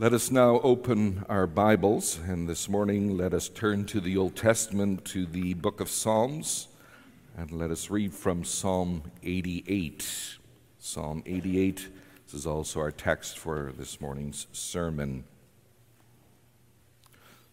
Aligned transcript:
Let 0.00 0.14
us 0.14 0.30
now 0.30 0.60
open 0.60 1.26
our 1.28 1.46
Bibles, 1.46 2.18
and 2.26 2.48
this 2.48 2.70
morning 2.70 3.18
let 3.18 3.34
us 3.34 3.50
turn 3.50 3.84
to 3.84 4.00
the 4.00 4.16
Old 4.16 4.34
Testament, 4.34 5.04
to 5.04 5.26
the 5.26 5.52
book 5.52 5.78
of 5.78 5.90
Psalms, 5.90 6.68
and 7.36 7.52
let 7.52 7.70
us 7.70 7.90
read 7.90 8.14
from 8.14 8.42
Psalm 8.42 9.02
88. 9.22 10.38
Psalm 10.78 11.22
88, 11.26 11.88
this 12.24 12.32
is 12.32 12.46
also 12.46 12.80
our 12.80 12.90
text 12.90 13.38
for 13.38 13.74
this 13.76 14.00
morning's 14.00 14.46
sermon. 14.52 15.24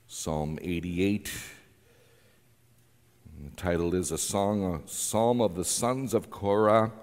Psalm 0.08 0.58
88, 0.62 1.30
the 3.44 3.56
title 3.58 3.94
is 3.94 4.10
A 4.10 4.18
Song, 4.18 4.64
a 4.74 4.88
Psalm 4.88 5.42
of 5.42 5.56
the 5.56 5.66
Sons 5.66 6.14
of 6.14 6.32
Korah 6.32 6.94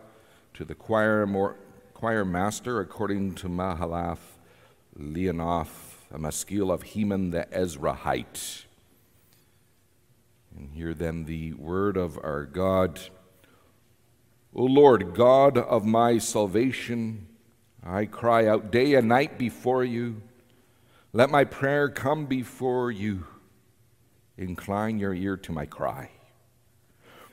to 0.54 0.64
the 0.64 0.74
choir, 0.74 1.26
choir 1.92 2.24
master 2.24 2.80
according 2.80 3.34
to 3.34 3.50
Mahalath 3.50 4.33
Leannoth, 4.98 6.06
a 6.12 6.18
maskil 6.18 6.70
of 6.70 6.82
Heman 6.82 7.30
the 7.30 7.46
Ezrahite. 7.52 8.64
And 10.56 10.70
hear 10.70 10.94
then 10.94 11.24
the 11.24 11.52
word 11.54 11.96
of 11.96 12.16
our 12.22 12.44
God. 12.44 13.00
O 14.54 14.62
Lord, 14.62 15.14
God 15.14 15.58
of 15.58 15.84
my 15.84 16.18
salvation, 16.18 17.26
I 17.82 18.06
cry 18.06 18.46
out 18.46 18.70
day 18.70 18.94
and 18.94 19.08
night 19.08 19.36
before 19.36 19.84
you. 19.84 20.22
Let 21.12 21.28
my 21.28 21.44
prayer 21.44 21.88
come 21.88 22.26
before 22.26 22.92
you. 22.92 23.26
Incline 24.38 24.98
your 24.98 25.14
ear 25.14 25.36
to 25.38 25.52
my 25.52 25.66
cry. 25.66 26.10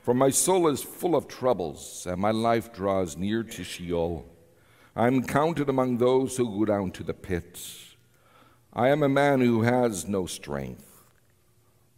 For 0.02 0.14
my 0.14 0.30
soul 0.30 0.66
is 0.66 0.82
full 0.82 1.14
of 1.14 1.28
troubles, 1.28 2.06
and 2.10 2.20
my 2.20 2.32
life 2.32 2.72
draws 2.72 3.16
near 3.16 3.44
to 3.44 3.62
Sheol. 3.62 4.26
I 4.94 5.06
am 5.06 5.24
counted 5.24 5.70
among 5.70 5.96
those 5.96 6.36
who 6.36 6.58
go 6.58 6.66
down 6.66 6.90
to 6.92 7.02
the 7.02 7.14
pit. 7.14 7.58
I 8.74 8.88
am 8.88 9.02
a 9.02 9.08
man 9.08 9.40
who 9.40 9.62
has 9.62 10.06
no 10.06 10.26
strength, 10.26 11.02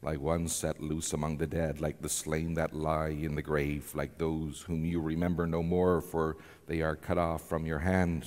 like 0.00 0.20
one 0.20 0.46
set 0.46 0.80
loose 0.80 1.12
among 1.12 1.38
the 1.38 1.46
dead, 1.48 1.80
like 1.80 2.02
the 2.02 2.08
slain 2.08 2.54
that 2.54 2.72
lie 2.72 3.08
in 3.08 3.34
the 3.34 3.42
grave, 3.42 3.92
like 3.96 4.18
those 4.18 4.62
whom 4.62 4.84
you 4.84 5.00
remember 5.00 5.44
no 5.44 5.60
more, 5.60 6.00
for 6.00 6.36
they 6.68 6.82
are 6.82 6.94
cut 6.94 7.18
off 7.18 7.48
from 7.48 7.66
your 7.66 7.80
hand. 7.80 8.26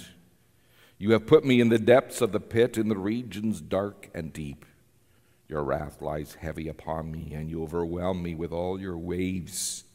You 0.98 1.14
have 1.14 1.28
put 1.28 1.46
me 1.46 1.62
in 1.62 1.70
the 1.70 1.80
depths 1.80 2.20
of 2.20 2.34
the 2.34 2.42
pit, 2.42 2.78
in 2.78 2.90
the 2.90 2.98
regions 2.98 3.62
dark 3.62 4.10
and 4.14 4.34
deep. 4.34 4.66
Your 5.48 5.64
wrath 5.64 6.02
lies 6.02 6.34
heavy 6.42 6.68
upon 6.68 7.10
me, 7.10 7.32
and 7.34 7.50
you 7.50 7.64
overwhelm 7.64 8.22
me 8.22 8.36
with 8.36 8.52
all 8.52 8.82
your 8.82 8.98
waves. 8.98 9.86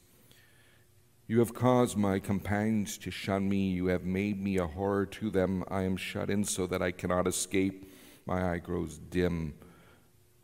You 1.26 1.38
have 1.38 1.54
caused 1.54 1.96
my 1.96 2.18
companions 2.18 2.98
to 2.98 3.10
shun 3.10 3.48
me. 3.48 3.70
You 3.70 3.86
have 3.86 4.04
made 4.04 4.42
me 4.42 4.58
a 4.58 4.66
horror 4.66 5.06
to 5.06 5.30
them. 5.30 5.64
I 5.68 5.82
am 5.82 5.96
shut 5.96 6.30
in 6.30 6.44
so 6.44 6.66
that 6.66 6.82
I 6.82 6.90
cannot 6.90 7.26
escape. 7.26 7.90
My 8.26 8.52
eye 8.52 8.58
grows 8.58 8.98
dim 8.98 9.54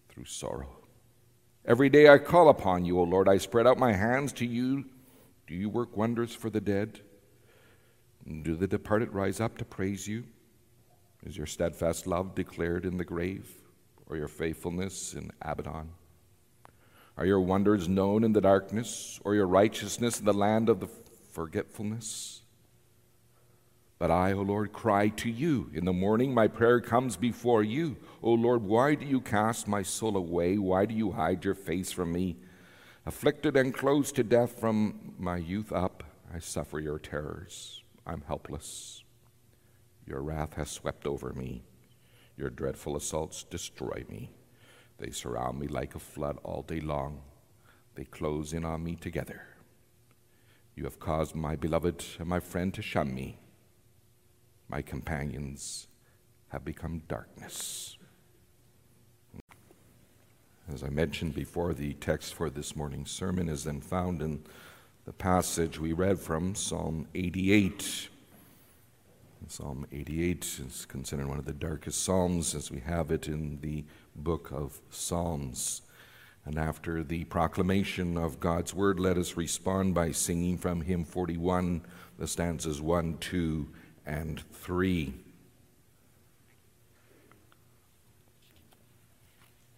through 0.08 0.24
sorrow. 0.24 0.78
Every 1.64 1.88
day 1.88 2.08
I 2.08 2.18
call 2.18 2.48
upon 2.48 2.84
you, 2.84 2.98
O 2.98 3.02
Lord. 3.02 3.28
I 3.28 3.38
spread 3.38 3.66
out 3.66 3.78
my 3.78 3.92
hands 3.92 4.32
to 4.34 4.46
you. 4.46 4.84
Do 5.46 5.54
you 5.54 5.68
work 5.68 5.96
wonders 5.96 6.34
for 6.34 6.48
the 6.48 6.60
dead? 6.60 7.00
Do 8.42 8.56
the 8.56 8.66
departed 8.66 9.12
rise 9.12 9.40
up 9.40 9.58
to 9.58 9.64
praise 9.64 10.06
you? 10.06 10.24
Is 11.24 11.36
your 11.36 11.46
steadfast 11.46 12.06
love 12.06 12.34
declared 12.34 12.86
in 12.86 12.96
the 12.96 13.04
grave, 13.04 13.50
or 14.06 14.16
your 14.16 14.28
faithfulness 14.28 15.14
in 15.14 15.30
Abaddon? 15.42 15.90
Are 17.18 17.26
your 17.26 17.40
wonders 17.40 17.88
known 17.88 18.22
in 18.22 18.32
the 18.32 18.40
darkness, 18.40 19.18
or 19.24 19.34
your 19.34 19.48
righteousness 19.48 20.20
in 20.20 20.24
the 20.24 20.32
land 20.32 20.68
of 20.68 20.78
the 20.78 20.88
forgetfulness? 21.32 22.42
But 23.98 24.12
I, 24.12 24.30
O 24.32 24.42
Lord, 24.42 24.72
cry 24.72 25.08
to 25.08 25.28
you. 25.28 25.68
In 25.74 25.84
the 25.84 25.92
morning 25.92 26.32
my 26.32 26.46
prayer 26.46 26.80
comes 26.80 27.16
before 27.16 27.64
you. 27.64 27.96
O 28.22 28.30
Lord, 28.30 28.62
why 28.62 28.94
do 28.94 29.04
you 29.04 29.20
cast 29.20 29.66
my 29.66 29.82
soul 29.82 30.16
away? 30.16 30.58
Why 30.58 30.86
do 30.86 30.94
you 30.94 31.10
hide 31.10 31.44
your 31.44 31.56
face 31.56 31.90
from 31.90 32.12
me? 32.12 32.36
Afflicted 33.04 33.56
and 33.56 33.74
close 33.74 34.12
to 34.12 34.22
death 34.22 34.60
from 34.60 35.14
my 35.18 35.38
youth 35.38 35.72
up, 35.72 36.04
I 36.32 36.38
suffer 36.38 36.78
your 36.78 37.00
terrors. 37.00 37.82
I'm 38.06 38.22
helpless. 38.28 39.02
Your 40.06 40.22
wrath 40.22 40.54
has 40.54 40.70
swept 40.70 41.04
over 41.04 41.32
me. 41.32 41.64
Your 42.36 42.50
dreadful 42.50 42.94
assaults 42.96 43.42
destroy 43.42 44.04
me. 44.08 44.30
They 44.98 45.10
surround 45.10 45.58
me 45.58 45.68
like 45.68 45.94
a 45.94 46.00
flood 46.00 46.38
all 46.42 46.62
day 46.62 46.80
long. 46.80 47.20
They 47.94 48.04
close 48.04 48.52
in 48.52 48.64
on 48.64 48.84
me 48.84 48.96
together. 48.96 49.42
You 50.74 50.84
have 50.84 51.00
caused 51.00 51.34
my 51.34 51.56
beloved 51.56 52.04
and 52.18 52.28
my 52.28 52.40
friend 52.40 52.72
to 52.74 52.82
shun 52.82 53.14
me. 53.14 53.38
My 54.68 54.82
companions 54.82 55.88
have 56.48 56.64
become 56.64 57.02
darkness. 57.08 57.96
As 60.72 60.82
I 60.82 60.88
mentioned 60.88 61.34
before, 61.34 61.72
the 61.72 61.94
text 61.94 62.34
for 62.34 62.50
this 62.50 62.76
morning's 62.76 63.10
sermon 63.10 63.48
is 63.48 63.64
then 63.64 63.80
found 63.80 64.20
in 64.20 64.44
the 65.06 65.12
passage 65.12 65.78
we 65.78 65.92
read 65.94 66.18
from 66.18 66.54
Psalm 66.54 67.08
88. 67.14 68.08
Psalm 69.46 69.86
88 69.90 70.60
is 70.66 70.84
considered 70.84 71.26
one 71.26 71.38
of 71.38 71.46
the 71.46 71.54
darkest 71.54 72.04
psalms 72.04 72.54
as 72.54 72.70
we 72.70 72.80
have 72.80 73.10
it 73.10 73.28
in 73.28 73.58
the 73.62 73.82
book 74.18 74.50
of 74.52 74.80
Psalms. 74.90 75.82
And 76.44 76.58
after 76.58 77.02
the 77.02 77.24
proclamation 77.24 78.16
of 78.16 78.40
God's 78.40 78.72
word, 78.74 78.98
let 78.98 79.16
us 79.18 79.36
respond 79.36 79.94
by 79.94 80.12
singing 80.12 80.56
from 80.58 80.80
hymn 80.80 81.04
41, 81.04 81.82
the 82.18 82.26
stanzas 82.26 82.80
1, 82.80 83.18
2, 83.18 83.68
and 84.06 84.42
3. 84.52 85.14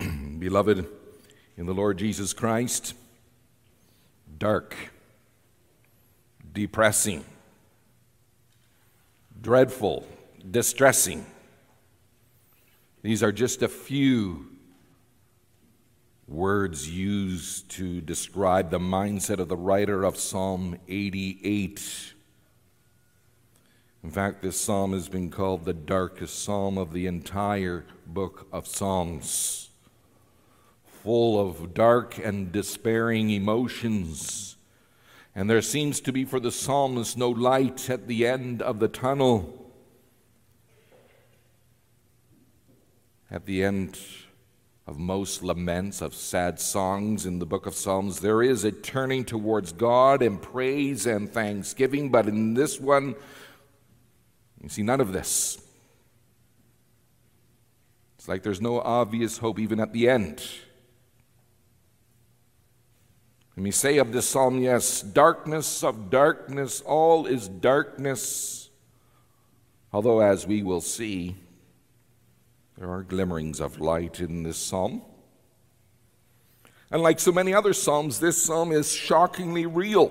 Beloved 0.38 0.86
in 1.56 1.66
the 1.66 1.74
Lord 1.74 1.98
Jesus 1.98 2.32
Christ, 2.32 2.94
dark, 4.38 4.74
depressing, 6.52 7.24
dreadful, 9.42 10.06
distressing 10.50 11.26
these 13.02 13.22
are 13.22 13.32
just 13.32 13.62
a 13.62 13.68
few 13.68 14.46
words 16.28 16.88
used 16.88 17.68
to 17.70 18.00
describe 18.00 18.70
the 18.70 18.78
mindset 18.78 19.38
of 19.38 19.48
the 19.48 19.56
writer 19.56 20.04
of 20.04 20.16
Psalm 20.16 20.78
88. 20.86 22.14
In 24.04 24.10
fact, 24.10 24.42
this 24.42 24.60
psalm 24.60 24.92
has 24.92 25.08
been 25.08 25.30
called 25.30 25.64
the 25.64 25.72
darkest 25.72 26.42
psalm 26.42 26.78
of 26.78 26.92
the 26.92 27.06
entire 27.06 27.84
book 28.06 28.46
of 28.52 28.66
Psalms, 28.66 29.70
full 30.86 31.40
of 31.40 31.74
dark 31.74 32.18
and 32.18 32.52
despairing 32.52 33.30
emotions. 33.30 34.56
And 35.34 35.48
there 35.48 35.62
seems 35.62 36.00
to 36.02 36.12
be 36.12 36.24
for 36.24 36.38
the 36.38 36.52
psalmist 36.52 37.16
no 37.16 37.30
light 37.30 37.88
at 37.88 38.06
the 38.06 38.26
end 38.26 38.62
of 38.62 38.78
the 38.78 38.88
tunnel. 38.88 39.59
At 43.30 43.46
the 43.46 43.62
end 43.62 43.98
of 44.88 44.98
most 44.98 45.44
laments, 45.44 46.00
of 46.00 46.14
sad 46.14 46.58
songs 46.58 47.26
in 47.26 47.38
the 47.38 47.46
book 47.46 47.66
of 47.66 47.74
Psalms, 47.74 48.18
there 48.18 48.42
is 48.42 48.64
a 48.64 48.72
turning 48.72 49.24
towards 49.24 49.72
God 49.72 50.20
and 50.20 50.42
praise 50.42 51.06
and 51.06 51.32
thanksgiving, 51.32 52.10
but 52.10 52.26
in 52.26 52.54
this 52.54 52.80
one, 52.80 53.14
you 54.60 54.68
see 54.68 54.82
none 54.82 55.00
of 55.00 55.12
this. 55.12 55.64
It's 58.18 58.26
like 58.26 58.42
there's 58.42 58.60
no 58.60 58.80
obvious 58.80 59.38
hope 59.38 59.60
even 59.60 59.78
at 59.78 59.92
the 59.92 60.08
end. 60.08 60.42
Let 63.56 63.62
me 63.62 63.70
say 63.70 63.98
of 63.98 64.12
this 64.12 64.28
psalm, 64.28 64.60
yes, 64.60 65.02
darkness 65.02 65.84
of 65.84 66.10
darkness, 66.10 66.80
all 66.80 67.26
is 67.26 67.48
darkness. 67.48 68.70
Although, 69.92 70.20
as 70.20 70.46
we 70.46 70.62
will 70.62 70.80
see, 70.80 71.36
there 72.80 72.90
are 72.90 73.02
glimmerings 73.02 73.60
of 73.60 73.78
light 73.78 74.20
in 74.20 74.42
this 74.42 74.56
psalm. 74.56 75.02
And 76.90 77.02
like 77.02 77.20
so 77.20 77.30
many 77.30 77.52
other 77.52 77.74
psalms, 77.74 78.20
this 78.20 78.42
psalm 78.42 78.72
is 78.72 78.90
shockingly 78.90 79.66
real. 79.66 80.10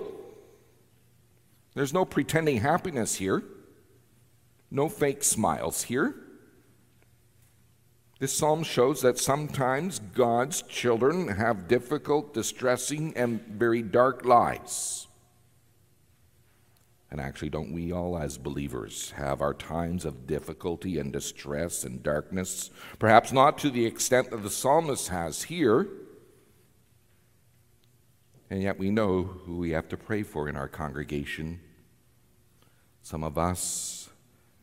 There's 1.74 1.96
no 1.96 2.06
pretending 2.06 2.58
happiness 2.58 3.16
here, 3.16 3.42
no 4.70 4.88
fake 4.88 5.24
smiles 5.24 5.82
here. 5.82 6.14
This 8.20 8.38
psalm 8.38 8.62
shows 8.62 9.02
that 9.02 9.18
sometimes 9.18 9.98
God's 10.14 10.62
children 10.62 11.28
have 11.28 11.68
difficult, 11.68 12.36
distressing, 12.36 13.18
and 13.18 13.42
very 13.48 13.82
dark 13.82 14.26
lives. 14.26 15.08
And 17.12 17.20
actually, 17.20 17.50
don't 17.50 17.74
we 17.74 17.92
all, 17.92 18.18
as 18.18 18.38
believers, 18.38 19.12
have 19.12 19.42
our 19.42 19.54
times 19.54 20.06
of 20.06 20.28
difficulty 20.28 21.00
and 21.00 21.12
distress 21.12 21.84
and 21.84 22.04
darkness? 22.04 22.70
Perhaps 23.00 23.32
not 23.32 23.58
to 23.60 23.72
the 23.72 23.86
extent 23.86 24.30
that 24.30 24.44
the 24.44 24.50
psalmist 24.50 25.08
has 25.08 25.44
here. 25.44 25.88
And 28.52 28.62
yet, 28.62 28.78
we 28.78 28.92
know 28.92 29.24
who 29.24 29.58
we 29.58 29.72
have 29.72 29.90
to 29.90 29.98
pray 29.98 30.22
for 30.22 30.48
in 30.48 30.56
our 30.56 30.68
congregation. 30.68 31.60
Some 33.02 33.24
of 33.24 33.40
us 33.40 34.10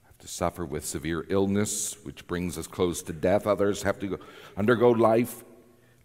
have 0.05 0.19
to 0.19 0.29
suffer 0.29 0.65
with 0.65 0.85
severe 0.85 1.27
illness, 1.29 1.97
which 2.05 2.29
brings 2.29 2.57
us 2.59 2.69
close 2.69 3.03
to 3.03 3.13
death. 3.13 3.47
Others 3.47 3.83
have 3.83 3.99
to 3.99 4.07
go, 4.07 4.19
undergo 4.57 4.91
life 4.91 5.43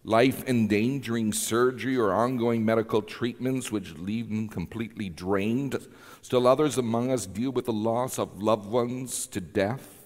life 0.03 0.43
endangering 0.47 1.31
surgery 1.31 1.95
or 1.95 2.13
ongoing 2.13 2.65
medical 2.65 3.01
treatments 3.01 3.71
which 3.71 3.95
leave 3.97 4.29
them 4.29 4.47
completely 4.47 5.09
drained. 5.09 5.77
Still, 6.21 6.47
others 6.47 6.77
among 6.77 7.11
us 7.11 7.25
deal 7.25 7.51
with 7.51 7.65
the 7.65 7.73
loss 7.73 8.17
of 8.17 8.41
loved 8.41 8.67
ones 8.67 9.27
to 9.27 9.41
death, 9.41 10.05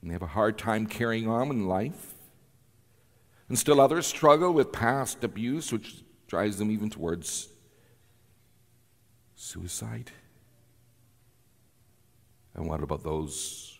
and 0.00 0.10
they 0.10 0.12
have 0.12 0.22
a 0.22 0.26
hard 0.26 0.58
time 0.58 0.86
carrying 0.86 1.28
on 1.28 1.50
in 1.50 1.66
life. 1.66 2.14
And 3.48 3.58
still, 3.58 3.80
others 3.80 4.06
struggle 4.06 4.52
with 4.52 4.72
past 4.72 5.24
abuse, 5.24 5.72
which 5.72 6.02
drives 6.26 6.58
them 6.58 6.70
even 6.70 6.90
towards 6.90 7.48
suicide. 9.34 10.10
And 12.54 12.66
what 12.66 12.82
about 12.82 13.02
those 13.02 13.78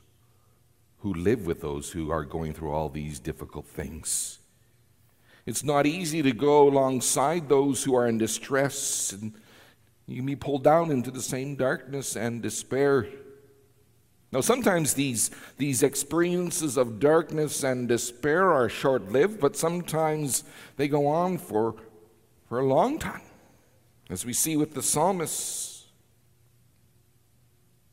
who 0.99 1.13
live 1.13 1.47
with 1.47 1.61
those 1.61 1.91
who 1.91 2.11
are 2.11 2.25
going 2.25 2.55
through 2.55 2.71
all 2.73 2.89
these 2.89 3.19
difficult 3.19 3.67
things? 3.67 4.39
It's 5.45 5.65
not 5.65 5.87
easy 5.87 6.23
to 6.23 6.33
go 6.33 6.69
alongside 6.69 7.49
those 7.49 7.83
who 7.83 7.95
are 7.97 8.07
in 8.07 8.19
distress, 8.19 9.13
and 9.13 9.33
you 10.07 10.17
can 10.17 10.27
be 10.27 10.37
pulled 10.37 10.63
down 10.63 10.91
into 10.91 11.11
the 11.11 11.23
same 11.23 11.57
darkness 11.57 12.17
and 12.17 12.41
despair. 12.41 13.09
Now, 14.31 14.41
sometimes 14.41 14.95
these, 14.95 15.31
these 15.59 15.83
experiences 15.83 16.77
of 16.77 17.01
darkness 17.01 17.65
and 17.65 17.89
despair 17.89 18.53
are 18.53 18.69
short 18.69 19.11
lived, 19.11 19.41
but 19.41 19.57
sometimes 19.57 20.45
they 20.77 20.89
go 20.89 21.07
on 21.07 21.39
for, 21.39 21.75
for 22.49 22.61
a 22.61 22.65
long 22.65 22.99
time, 22.99 23.21
as 24.09 24.25
we 24.25 24.33
see 24.33 24.57
with 24.57 24.75
the 24.75 24.83
psalmists. 24.83 25.87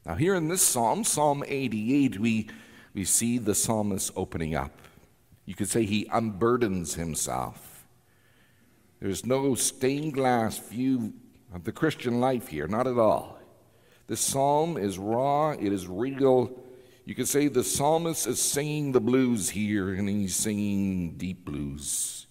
Now, 0.05 0.15
here 0.15 0.35
in 0.35 0.47
this 0.47 0.61
psalm, 0.61 1.03
Psalm 1.03 1.43
88, 1.45 2.19
we, 2.19 2.47
we 2.93 3.03
see 3.03 3.37
the 3.37 3.53
psalmist 3.53 4.11
opening 4.15 4.55
up. 4.55 4.71
You 5.49 5.55
could 5.55 5.67
say 5.67 5.83
he 5.83 6.05
unburdens 6.05 6.93
himself. 6.93 7.87
There's 9.01 9.25
no 9.25 9.55
stained 9.55 10.13
glass 10.13 10.59
view 10.59 11.13
of 11.51 11.63
the 11.63 11.71
Christian 11.71 12.19
life 12.19 12.49
here, 12.49 12.67
not 12.67 12.85
at 12.85 12.99
all. 12.99 13.39
This 14.05 14.19
psalm 14.19 14.77
is 14.77 14.99
raw, 14.99 15.53
it 15.53 15.73
is 15.73 15.87
real. 15.87 16.51
You 17.03 17.15
could 17.15 17.27
say 17.27 17.47
the 17.47 17.63
psalmist 17.63 18.27
is 18.27 18.39
singing 18.39 18.91
the 18.91 19.01
blues 19.01 19.49
here, 19.49 19.91
and 19.91 20.07
he's 20.07 20.35
singing 20.35 21.15
deep 21.17 21.45
blues. 21.45 22.27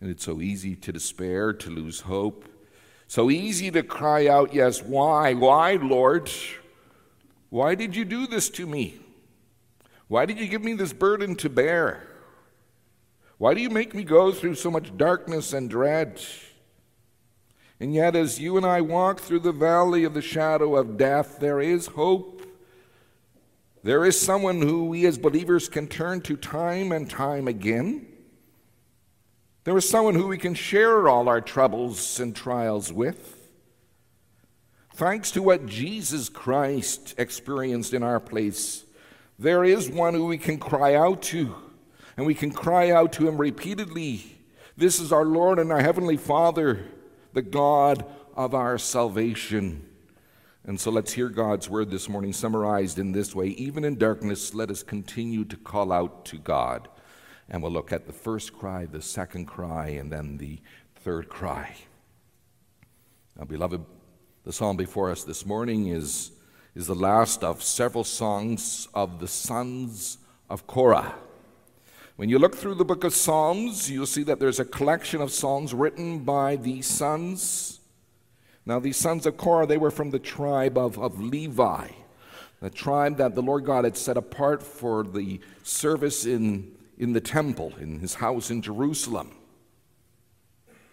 And 0.00 0.10
it's 0.10 0.24
so 0.24 0.40
easy 0.40 0.76
to 0.76 0.92
despair, 0.92 1.52
to 1.54 1.70
lose 1.70 2.02
hope. 2.02 2.44
So 3.08 3.32
easy 3.32 3.72
to 3.72 3.82
cry 3.82 4.28
out, 4.28 4.54
Yes, 4.54 4.80
why? 4.80 5.34
Why, 5.34 5.72
Lord? 5.72 6.30
Why 7.50 7.74
did 7.74 7.96
you 7.96 8.04
do 8.04 8.28
this 8.28 8.48
to 8.50 8.64
me? 8.64 9.00
Why 10.08 10.24
did 10.24 10.38
you 10.40 10.46
give 10.46 10.64
me 10.64 10.72
this 10.72 10.92
burden 10.92 11.36
to 11.36 11.50
bear? 11.50 12.08
Why 13.36 13.54
do 13.54 13.60
you 13.60 13.70
make 13.70 13.94
me 13.94 14.02
go 14.02 14.32
through 14.32 14.56
so 14.56 14.70
much 14.70 14.96
darkness 14.96 15.52
and 15.52 15.70
dread? 15.70 16.20
And 17.78 17.94
yet, 17.94 18.16
as 18.16 18.40
you 18.40 18.56
and 18.56 18.66
I 18.66 18.80
walk 18.80 19.20
through 19.20 19.40
the 19.40 19.52
valley 19.52 20.02
of 20.02 20.14
the 20.14 20.22
shadow 20.22 20.76
of 20.76 20.96
death, 20.96 21.38
there 21.38 21.60
is 21.60 21.86
hope. 21.88 22.42
There 23.84 24.04
is 24.04 24.20
someone 24.20 24.60
who 24.60 24.86
we 24.86 25.06
as 25.06 25.16
believers 25.16 25.68
can 25.68 25.86
turn 25.86 26.22
to 26.22 26.36
time 26.36 26.90
and 26.90 27.08
time 27.08 27.46
again. 27.46 28.06
There 29.62 29.76
is 29.76 29.88
someone 29.88 30.16
who 30.16 30.26
we 30.26 30.38
can 30.38 30.54
share 30.54 31.08
all 31.08 31.28
our 31.28 31.40
troubles 31.40 32.18
and 32.18 32.34
trials 32.34 32.92
with. 32.92 33.36
Thanks 34.94 35.30
to 35.32 35.42
what 35.42 35.66
Jesus 35.66 36.28
Christ 36.28 37.14
experienced 37.18 37.94
in 37.94 38.02
our 38.02 38.18
place 38.18 38.84
there 39.38 39.64
is 39.64 39.88
one 39.88 40.14
who 40.14 40.26
we 40.26 40.38
can 40.38 40.58
cry 40.58 40.94
out 40.94 41.22
to, 41.22 41.54
and 42.16 42.26
we 42.26 42.34
can 42.34 42.50
cry 42.50 42.90
out 42.90 43.12
to 43.14 43.28
him 43.28 43.38
repeatedly. 43.38 44.38
This 44.76 44.98
is 44.98 45.12
our 45.12 45.24
Lord 45.24 45.58
and 45.58 45.70
our 45.70 45.80
Heavenly 45.80 46.16
Father, 46.16 46.84
the 47.32 47.42
God 47.42 48.04
of 48.34 48.54
our 48.54 48.78
salvation. 48.78 49.84
And 50.64 50.78
so 50.78 50.90
let's 50.90 51.12
hear 51.12 51.28
God's 51.28 51.70
word 51.70 51.90
this 51.90 52.08
morning 52.08 52.32
summarized 52.32 52.98
in 52.98 53.12
this 53.12 53.34
way. 53.34 53.48
Even 53.48 53.84
in 53.84 53.96
darkness, 53.96 54.54
let 54.54 54.70
us 54.70 54.82
continue 54.82 55.44
to 55.46 55.56
call 55.56 55.92
out 55.92 56.24
to 56.26 56.36
God. 56.38 56.88
And 57.48 57.62
we'll 57.62 57.72
look 57.72 57.92
at 57.92 58.06
the 58.06 58.12
first 58.12 58.52
cry, 58.52 58.86
the 58.86 59.00
second 59.00 59.46
cry, 59.46 59.88
and 59.88 60.12
then 60.12 60.36
the 60.36 60.58
third 60.96 61.28
cry. 61.28 61.74
Now, 63.38 63.44
beloved, 63.44 63.84
the 64.44 64.52
psalm 64.52 64.76
before 64.76 65.10
us 65.10 65.24
this 65.24 65.46
morning 65.46 65.86
is 65.86 66.32
is 66.74 66.86
the 66.86 66.94
last 66.94 67.42
of 67.42 67.62
several 67.62 68.04
songs 68.04 68.88
of 68.94 69.20
the 69.20 69.28
sons 69.28 70.18
of 70.48 70.66
Korah. 70.66 71.14
When 72.16 72.28
you 72.28 72.38
look 72.38 72.56
through 72.56 72.74
the 72.74 72.84
book 72.84 73.04
of 73.04 73.14
Psalms, 73.14 73.90
you'll 73.90 74.06
see 74.06 74.24
that 74.24 74.40
there's 74.40 74.58
a 74.58 74.64
collection 74.64 75.20
of 75.20 75.30
songs 75.30 75.72
written 75.72 76.20
by 76.20 76.56
these 76.56 76.86
sons. 76.86 77.78
Now, 78.66 78.80
these 78.80 78.96
sons 78.96 79.24
of 79.24 79.36
Korah, 79.36 79.66
they 79.66 79.78
were 79.78 79.90
from 79.90 80.10
the 80.10 80.18
tribe 80.18 80.76
of, 80.76 80.98
of 80.98 81.20
Levi, 81.20 81.88
the 82.60 82.70
tribe 82.70 83.16
that 83.18 83.34
the 83.34 83.42
Lord 83.42 83.64
God 83.64 83.84
had 83.84 83.96
set 83.96 84.16
apart 84.16 84.62
for 84.62 85.04
the 85.04 85.40
service 85.62 86.26
in, 86.26 86.72
in 86.98 87.12
the 87.12 87.20
temple, 87.20 87.72
in 87.80 88.00
his 88.00 88.14
house 88.14 88.50
in 88.50 88.62
Jerusalem. 88.62 89.37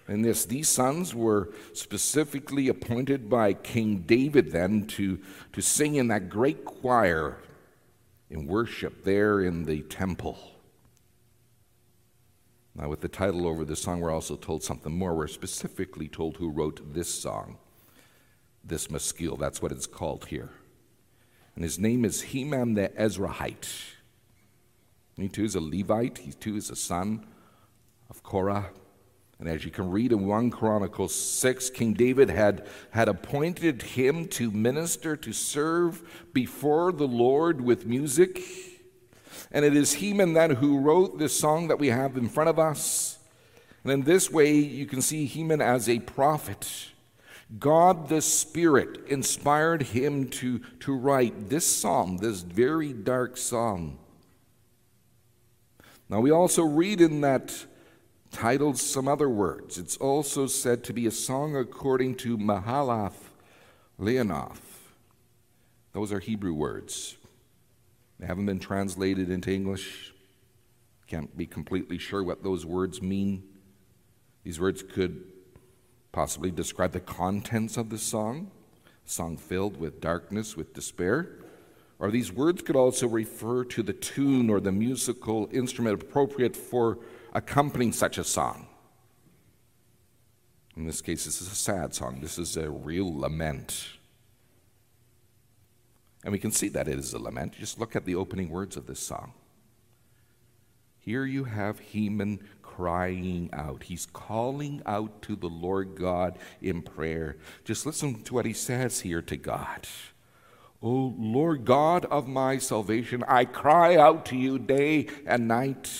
And 0.07 0.23
this, 0.23 0.45
these 0.45 0.69
sons 0.69 1.15
were 1.15 1.49
specifically 1.73 2.67
appointed 2.67 3.29
by 3.29 3.53
King 3.53 4.03
David 4.05 4.51
then 4.51 4.85
to, 4.87 5.19
to 5.53 5.61
sing 5.61 5.95
in 5.95 6.09
that 6.09 6.29
great 6.29 6.63
choir 6.63 7.37
in 8.29 8.45
worship 8.45 9.03
there 9.03 9.41
in 9.41 9.63
the 9.63 9.81
temple. 9.81 10.37
Now, 12.75 12.89
with 12.89 13.01
the 13.01 13.07
title 13.07 13.47
over 13.47 13.63
the 13.63 13.75
song, 13.75 14.01
we're 14.01 14.11
also 14.11 14.35
told 14.35 14.61
something 14.61 14.91
more. 14.91 15.15
We're 15.15 15.27
specifically 15.27 16.07
told 16.07 16.37
who 16.37 16.49
wrote 16.49 16.93
this 16.93 17.11
song, 17.11 17.57
this 18.63 18.91
maskil. 18.91 19.37
That's 19.37 19.61
what 19.61 19.71
it's 19.71 19.87
called 19.87 20.25
here. 20.25 20.49
And 21.55 21.63
his 21.63 21.79
name 21.79 22.03
is 22.03 22.21
Heman 22.21 22.73
the 22.73 22.89
Ezrahite. 22.89 23.93
He 25.15 25.29
too 25.29 25.45
is 25.45 25.55
a 25.55 25.61
Levite. 25.61 26.17
He 26.17 26.33
too 26.33 26.57
is 26.57 26.69
a 26.69 26.75
son 26.75 27.25
of 28.09 28.21
Korah. 28.21 28.71
And 29.39 29.49
as 29.49 29.65
you 29.65 29.71
can 29.71 29.89
read 29.89 30.11
in 30.11 30.25
1 30.25 30.51
Chronicles 30.51 31.13
6, 31.13 31.69
King 31.71 31.93
David 31.93 32.29
had, 32.29 32.65
had 32.91 33.09
appointed 33.09 33.81
him 33.81 34.27
to 34.29 34.49
minister, 34.49 35.17
to 35.17 35.33
serve 35.33 36.27
before 36.33 36.91
the 36.93 37.07
Lord 37.07 37.59
with 37.59 37.85
music. 37.85 38.41
And 39.51 39.65
it 39.65 39.75
is 39.75 39.93
Heman 39.95 40.33
then 40.33 40.51
who 40.51 40.79
wrote 40.79 41.19
this 41.19 41.37
song 41.37 41.67
that 41.67 41.79
we 41.79 41.89
have 41.89 42.15
in 42.15 42.29
front 42.29 42.49
of 42.49 42.57
us. 42.57 43.19
And 43.83 43.91
in 43.91 44.01
this 44.03 44.31
way, 44.31 44.53
you 44.53 44.85
can 44.85 45.01
see 45.01 45.25
Heman 45.25 45.61
as 45.61 45.89
a 45.89 45.99
prophet. 45.99 46.91
God 47.59 48.09
the 48.09 48.21
Spirit 48.21 49.05
inspired 49.07 49.83
him 49.83 50.29
to, 50.29 50.59
to 50.79 50.95
write 50.95 51.49
this 51.49 51.65
psalm, 51.65 52.17
this 52.17 52.41
very 52.41 52.93
dark 52.93 53.37
psalm. 53.37 53.99
Now, 56.09 56.21
we 56.21 56.31
also 56.31 56.63
read 56.63 57.01
in 57.01 57.21
that 57.21 57.65
titled 58.35 58.77
some 58.77 59.07
other 59.07 59.29
words. 59.29 59.77
It's 59.77 59.95
also 59.95 60.45
said 60.45 60.83
to 60.83 60.93
be 60.93 61.07
a 61.07 61.11
song 61.11 61.55
according 61.55 62.15
to 62.15 62.37
Mahalath 62.37 63.31
Leannoth. 63.97 64.91
Those 65.93 66.11
are 66.11 66.19
Hebrew 66.19 66.53
words. 66.53 67.15
They 68.19 68.25
haven't 68.25 68.45
been 68.45 68.59
translated 68.59 69.29
into 69.29 69.51
English. 69.51 70.13
Can't 71.07 71.35
be 71.37 71.45
completely 71.45 71.97
sure 71.97 72.23
what 72.23 72.43
those 72.43 72.65
words 72.65 73.01
mean. 73.01 73.41
These 74.43 74.59
words 74.59 74.83
could 74.83 75.23
possibly 76.11 76.51
describe 76.51 76.91
the 76.91 76.99
contents 76.99 77.77
of 77.77 77.89
the 77.89 77.97
song, 77.97 78.51
a 78.85 79.09
song 79.09 79.37
filled 79.37 79.77
with 79.77 80.01
darkness, 80.01 80.57
with 80.57 80.73
despair. 80.73 81.37
Or 81.99 82.11
these 82.11 82.33
words 82.33 82.61
could 82.61 82.75
also 82.75 83.07
refer 83.07 83.63
to 83.63 83.81
the 83.81 83.93
tune 83.93 84.49
or 84.49 84.59
the 84.59 84.73
musical 84.73 85.47
instrument 85.53 86.03
appropriate 86.03 86.57
for 86.57 86.97
accompanying 87.35 87.91
such 87.91 88.17
a 88.17 88.23
song. 88.23 88.67
In 90.75 90.85
this 90.85 91.01
case, 91.01 91.25
this 91.25 91.41
is 91.41 91.51
a 91.51 91.55
sad 91.55 91.93
song. 91.93 92.19
This 92.21 92.39
is 92.39 92.57
a 92.57 92.69
real 92.69 93.13
lament. 93.15 93.87
And 96.23 96.31
we 96.31 96.39
can 96.39 96.51
see 96.51 96.69
that 96.69 96.87
it 96.87 96.97
is 96.97 97.13
a 97.13 97.19
lament. 97.19 97.53
Just 97.59 97.79
look 97.79 97.95
at 97.95 98.05
the 98.05 98.15
opening 98.15 98.49
words 98.49 98.75
of 98.75 98.87
this 98.87 98.99
song. 98.99 99.33
Here 100.97 101.25
you 101.25 101.43
have 101.43 101.79
Heman 101.79 102.39
crying 102.63 103.49
out. 103.53 103.83
He's 103.83 104.07
calling 104.07 104.81
out 104.85 105.21
to 105.23 105.35
the 105.35 105.47
Lord 105.49 105.95
God 105.95 106.39
in 106.61 106.81
prayer. 106.81 107.37
Just 107.63 107.85
listen 107.85 108.23
to 108.23 108.33
what 108.33 108.45
he 108.45 108.53
says 108.53 109.01
here 109.01 109.21
to 109.21 109.37
God. 109.37 109.87
O 110.81 111.13
Lord 111.17 111.63
God 111.63 112.05
of 112.05 112.27
my 112.27 112.57
salvation, 112.57 113.23
I 113.27 113.45
cry 113.45 113.95
out 113.95 114.25
to 114.27 114.35
you 114.35 114.57
day 114.57 115.07
and 115.25 115.47
night. 115.47 115.91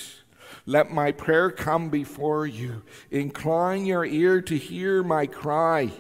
Let 0.66 0.92
my 0.92 1.12
prayer 1.12 1.52
come 1.52 1.90
before 1.90 2.48
you. 2.48 2.84
Incline 3.12 3.86
your 3.86 4.06
ear 4.06 4.42
to 4.42 4.58
hear 4.58 5.04
my 5.04 5.28
cry. 5.28 5.92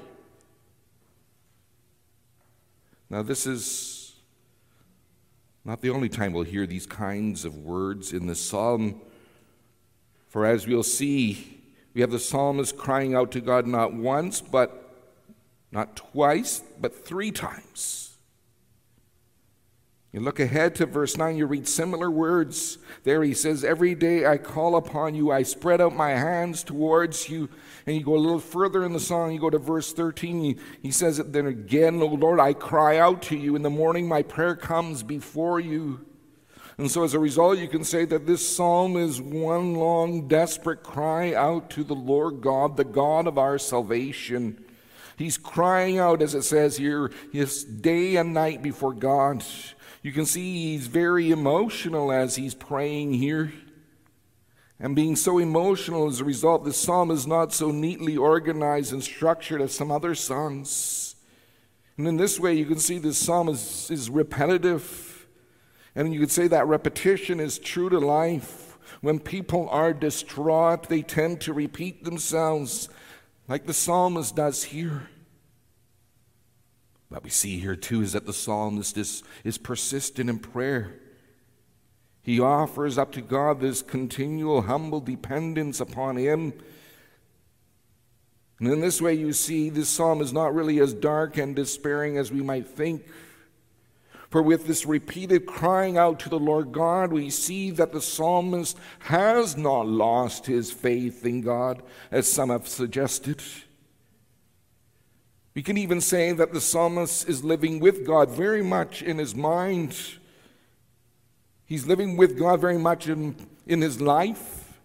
Now, 3.10 3.22
this 3.22 3.46
is 3.46 4.16
Not 5.66 5.82
the 5.82 5.90
only 5.90 6.10
time 6.10 6.32
we'll 6.32 6.44
hear 6.44 6.68
these 6.68 6.86
kinds 6.86 7.44
of 7.44 7.58
words 7.58 8.14
in 8.14 8.28
the 8.28 8.36
psalm, 8.36 9.02
for 10.30 10.46
as 10.46 10.68
we'll 10.68 10.84
see, 10.84 11.60
we 11.96 12.02
have 12.02 12.12
the 12.12 12.20
psalmist 12.20 12.78
crying 12.78 13.16
out 13.16 13.32
to 13.32 13.42
God 13.42 13.66
not 13.66 13.92
once, 13.92 14.42
but 14.42 14.84
not 15.72 15.96
twice, 15.96 16.62
but 16.80 17.06
three 17.06 17.32
times. 17.32 18.15
You 20.16 20.22
look 20.22 20.40
ahead 20.40 20.76
to 20.76 20.86
verse 20.86 21.18
9, 21.18 21.36
you 21.36 21.46
read 21.46 21.68
similar 21.68 22.10
words. 22.10 22.78
There 23.04 23.22
he 23.22 23.34
says, 23.34 23.66
Every 23.66 23.96
day 23.96 24.26
I 24.26 24.38
call 24.38 24.78
upon 24.78 25.14
you, 25.14 25.30
I 25.30 25.44
spread 25.44 25.82
out 25.82 25.94
my 25.94 26.12
hands 26.12 26.64
towards 26.64 27.28
you. 27.28 27.50
And 27.86 27.98
you 27.98 28.02
go 28.02 28.16
a 28.16 28.18
little 28.18 28.40
further 28.40 28.86
in 28.86 28.94
the 28.94 29.00
song, 29.02 29.34
you 29.34 29.42
go 29.42 29.50
to 29.50 29.58
verse 29.58 29.92
13, 29.92 30.58
he, 30.82 30.92
says 30.92 31.20
it 31.20 31.34
then 31.34 31.48
again, 31.48 32.02
O 32.02 32.06
Lord, 32.06 32.40
I 32.40 32.54
cry 32.54 32.98
out 32.98 33.24
to 33.24 33.36
you. 33.36 33.58
In 33.58 33.62
the 33.62 33.70
morning 33.70 34.08
my 34.08 34.24
prayer 34.24 34.56
comes 34.56 35.04
before 35.04 35.60
you. 35.60 36.06
And 36.78 36.90
so 36.90 37.04
as 37.04 37.14
a 37.14 37.20
result, 37.20 37.58
you 37.58 37.68
can 37.68 37.84
say 37.84 38.06
that 38.06 38.26
this 38.26 38.56
psalm 38.56 38.96
is 38.96 39.20
one 39.22 39.74
long, 39.74 40.30
desperate 40.30 40.82
cry 40.82 41.34
out 41.34 41.70
to 41.72 41.84
the 41.84 41.94
Lord 41.94 42.40
God, 42.40 42.78
the 42.78 42.86
God 42.86 43.28
of 43.28 43.38
our 43.38 43.58
salvation. 43.58 44.64
He's 45.18 45.38
crying 45.38 46.00
out, 46.00 46.22
as 46.22 46.36
it 46.36 46.44
says 46.44 46.78
here, 46.78 47.12
his 47.34 47.66
day 47.66 48.16
and 48.16 48.34
night 48.34 48.62
before 48.62 48.94
God. 48.94 49.44
You 50.06 50.12
can 50.12 50.28
see 50.28 50.74
he's 50.74 50.86
very 50.86 51.32
emotional 51.32 52.12
as 52.12 52.36
he's 52.36 52.54
praying 52.54 53.14
here. 53.14 53.52
And 54.80 54.96
being 54.96 55.16
so 55.16 55.40
emotional 55.40 56.06
as 56.06 56.22
a 56.22 56.24
result, 56.24 56.64
this 56.64 56.80
psalm 56.80 57.10
is 57.10 57.26
not 57.26 57.52
so 57.52 57.72
neatly 57.72 58.16
organized 58.16 58.94
and 58.94 59.04
structured 59.04 59.64
as 59.64 59.74
some 59.74 59.90
other 59.90 60.14
songs. 60.14 61.16
And 61.98 62.08
in 62.08 62.18
this 62.18 62.40
way, 62.40 62.54
you 62.54 62.68
can 62.68 62.78
see 62.78 63.00
this 63.00 63.18
psalm 63.18 63.50
is, 63.50 63.90
is 63.90 64.12
repetitive. 64.12 65.26
And 65.96 66.14
you 66.14 66.20
could 66.20 66.30
say 66.30 66.48
that 66.50 66.68
repetition 66.68 67.40
is 67.40 67.58
true 67.58 67.90
to 67.90 67.98
life. 67.98 68.78
When 69.02 69.18
people 69.18 69.68
are 69.70 69.92
distraught, 69.92 70.88
they 70.88 71.02
tend 71.02 71.42
to 71.42 71.52
repeat 71.52 72.04
themselves, 72.04 72.90
like 73.48 73.66
the 73.66 73.74
psalmist 73.74 74.36
does 74.36 74.66
here. 74.66 75.10
What 77.10 77.24
we 77.24 77.30
see 77.30 77.60
here 77.60 77.76
too 77.76 78.02
is 78.02 78.14
that 78.14 78.26
the 78.26 78.34
psalmist 78.34 78.98
is, 78.98 79.24
is 79.44 79.58
persistent 79.58 80.30
in 80.30 80.40
prayer. 80.40 81.00
He 82.22 82.40
offers 82.40 82.98
up 82.98 83.12
to 83.12 83.22
God 83.22 83.60
this 83.60 83.84
continual 83.84 84.64
humble 84.64 85.00
dependence 85.00 85.80
upon 85.80 86.18
Him. 86.18 86.54
And 88.60 88.70
in 88.70 88.82
this 88.82 89.02
way, 89.02 89.14
you 89.14 89.34
see, 89.34 89.70
this 89.70 89.90
psalm 89.90 90.22
is 90.22 90.34
not 90.34 90.56
really 90.56 90.80
as 90.80 90.94
dark 90.94 91.38
and 91.38 91.56
despairing 91.56 92.18
as 92.18 92.32
we 92.32 92.42
might 92.42 92.68
think. 92.68 93.06
For 94.30 94.42
with 94.42 94.66
this 94.66 94.86
repeated 94.86 95.46
crying 95.46 95.98
out 95.98 96.20
to 96.22 96.30
the 96.30 96.40
Lord 96.40 96.72
God, 96.72 97.12
we 97.14 97.30
see 97.30 97.70
that 97.72 97.94
the 97.94 98.02
psalmist 98.02 98.78
has 99.00 99.56
not 99.56 99.88
lost 99.88 100.46
his 100.46 100.72
faith 100.72 101.26
in 101.26 101.42
God, 101.42 101.84
as 102.12 102.32
some 102.32 102.50
have 102.50 102.68
suggested. 102.68 103.42
We 105.56 105.64
can 105.64 105.78
even 105.78 106.02
say 106.02 106.34
that 106.34 106.52
the 106.52 106.60
psalmist 106.60 107.30
is 107.30 107.46
living 107.46 107.80
with 107.80 108.06
God 108.06 108.30
very 108.30 108.62
much 108.62 109.02
in 109.02 109.18
his 109.18 109.34
mind. 109.34 109.98
He's 111.66 111.88
living 111.88 112.18
with 112.18 112.38
God 112.38 112.60
very 112.60 112.78
much 112.78 113.08
in, 113.08 113.36
in 113.66 113.82
his 113.82 114.02
life. 114.02 114.78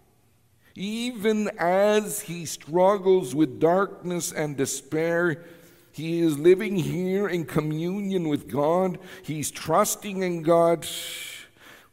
Even 0.73 1.49
as 1.59 2.21
he 2.21 2.45
struggles 2.45 3.35
with 3.35 3.59
darkness 3.59 4.31
and 4.31 4.55
despair, 4.55 5.43
he 5.91 6.21
is 6.21 6.39
living 6.39 6.77
here 6.77 7.27
in 7.27 7.43
communion 7.43 8.29
with 8.29 8.49
God. 8.49 8.97
He's 9.23 9.51
trusting 9.51 10.23
in 10.23 10.41
God. 10.41 10.87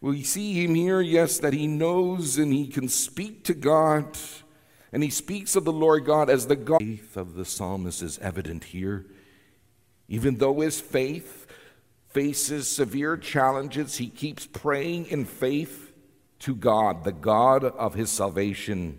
We 0.01 0.23
see 0.23 0.65
him 0.65 0.77
here, 0.77 1.01
yes, 1.01 1.41
that 1.41 1.53
he 1.53 1.67
knows 1.67 2.39
and 2.39 2.53
he 2.53 2.69
can 2.69 2.89
speak 2.89 3.43
to 3.45 3.55
God. 3.55 4.17
And 4.93 5.03
he 5.03 5.11
speaks 5.11 5.55
of 5.57 5.65
the 5.65 5.73
Lord 5.73 6.05
God 6.05 6.31
as 6.31 6.47
the 6.47 6.57
God. 6.57 6.81
Faith 6.81 7.17
of 7.17 7.35
the 7.35 7.45
psalmist 7.45 8.03
is 8.03 8.19
evident 8.19 8.65
here. 8.65 9.07
Even 10.09 10.37
though 10.37 10.61
his 10.61 10.81
faith 10.81 11.47
faces 12.09 12.71
severe 12.71 13.17
challenges, 13.17 13.99
he 13.99 14.09
keeps 14.09 14.47
praying 14.47 15.07
in 15.07 15.25
faith 15.25 15.93
to 16.41 16.55
God, 16.55 17.05
the 17.05 17.13
God 17.13 17.65
of 17.65 17.95
his 17.95 18.11
salvation. 18.11 18.99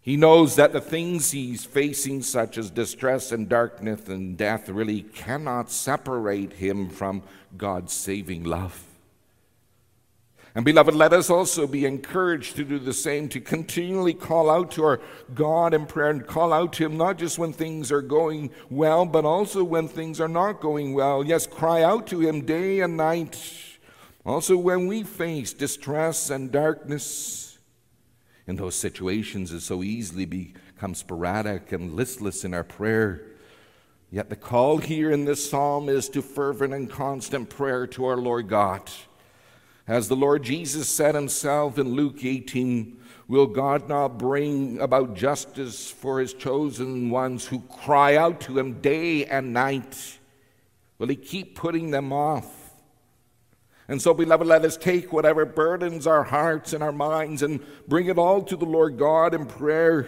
He 0.00 0.16
knows 0.16 0.56
that 0.56 0.72
the 0.72 0.80
things 0.80 1.30
he's 1.30 1.66
facing, 1.66 2.22
such 2.22 2.56
as 2.56 2.70
distress 2.70 3.32
and 3.32 3.48
darkness 3.48 4.08
and 4.08 4.36
death, 4.36 4.68
really 4.70 5.02
cannot 5.02 5.70
separate 5.70 6.54
him 6.54 6.88
from 6.88 7.22
God's 7.56 7.92
saving 7.92 8.44
love. 8.44 8.82
And 10.54 10.64
beloved, 10.64 10.94
let 10.94 11.12
us 11.12 11.30
also 11.30 11.66
be 11.66 11.86
encouraged 11.86 12.56
to 12.56 12.64
do 12.64 12.78
the 12.78 12.92
same, 12.92 13.28
to 13.28 13.40
continually 13.40 14.14
call 14.14 14.50
out 14.50 14.72
to 14.72 14.84
our 14.84 15.00
God 15.32 15.74
in 15.74 15.86
prayer 15.86 16.10
and 16.10 16.26
call 16.26 16.52
out 16.52 16.72
to 16.74 16.84
Him 16.84 16.96
not 16.96 17.18
just 17.18 17.38
when 17.38 17.52
things 17.52 17.92
are 17.92 18.02
going 18.02 18.50
well, 18.68 19.06
but 19.06 19.24
also 19.24 19.62
when 19.62 19.86
things 19.86 20.20
are 20.20 20.28
not 20.28 20.60
going 20.60 20.92
well. 20.92 21.24
Yes, 21.24 21.46
cry 21.46 21.82
out 21.82 22.08
to 22.08 22.20
Him 22.20 22.44
day 22.44 22.80
and 22.80 22.96
night. 22.96 23.40
Also, 24.26 24.56
when 24.56 24.88
we 24.88 25.04
face 25.04 25.52
distress 25.52 26.30
and 26.30 26.50
darkness, 26.50 27.50
in 28.50 28.56
those 28.56 28.74
situations, 28.74 29.52
it 29.52 29.60
so 29.60 29.82
easily 29.84 30.24
becomes 30.24 30.98
sporadic 30.98 31.70
and 31.70 31.94
listless 31.94 32.44
in 32.44 32.52
our 32.52 32.64
prayer. 32.64 33.22
Yet 34.10 34.28
the 34.28 34.36
call 34.36 34.78
here 34.78 35.12
in 35.12 35.24
this 35.24 35.48
psalm 35.48 35.88
is 35.88 36.08
to 36.08 36.20
fervent 36.20 36.74
and 36.74 36.90
constant 36.90 37.48
prayer 37.48 37.86
to 37.86 38.06
our 38.06 38.16
Lord 38.16 38.48
God. 38.48 38.90
As 39.90 40.06
the 40.06 40.14
Lord 40.14 40.44
Jesus 40.44 40.88
said 40.88 41.16
himself 41.16 41.76
in 41.76 41.94
Luke 41.94 42.24
18, 42.24 42.96
will 43.26 43.48
God 43.48 43.88
not 43.88 44.18
bring 44.18 44.78
about 44.78 45.16
justice 45.16 45.90
for 45.90 46.20
his 46.20 46.32
chosen 46.32 47.10
ones 47.10 47.44
who 47.44 47.58
cry 47.62 48.14
out 48.14 48.40
to 48.42 48.56
him 48.56 48.80
day 48.80 49.24
and 49.24 49.52
night? 49.52 50.20
Will 50.98 51.08
he 51.08 51.16
keep 51.16 51.56
putting 51.56 51.90
them 51.90 52.12
off? 52.12 52.72
And 53.88 54.00
so, 54.00 54.14
beloved, 54.14 54.46
let 54.46 54.64
us 54.64 54.76
take 54.76 55.12
whatever 55.12 55.44
burdens 55.44 56.06
our 56.06 56.22
hearts 56.22 56.72
and 56.72 56.84
our 56.84 56.92
minds 56.92 57.42
and 57.42 57.58
bring 57.88 58.06
it 58.06 58.16
all 58.16 58.44
to 58.44 58.54
the 58.54 58.64
Lord 58.64 58.96
God 58.96 59.34
in 59.34 59.44
prayer. 59.44 60.06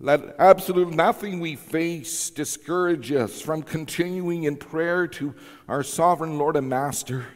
Let 0.00 0.34
absolutely 0.40 0.96
nothing 0.96 1.38
we 1.38 1.54
face 1.54 2.30
discourage 2.30 3.12
us 3.12 3.40
from 3.40 3.62
continuing 3.62 4.42
in 4.42 4.56
prayer 4.56 5.06
to 5.06 5.36
our 5.68 5.84
sovereign 5.84 6.36
Lord 6.36 6.56
and 6.56 6.68
Master. 6.68 7.26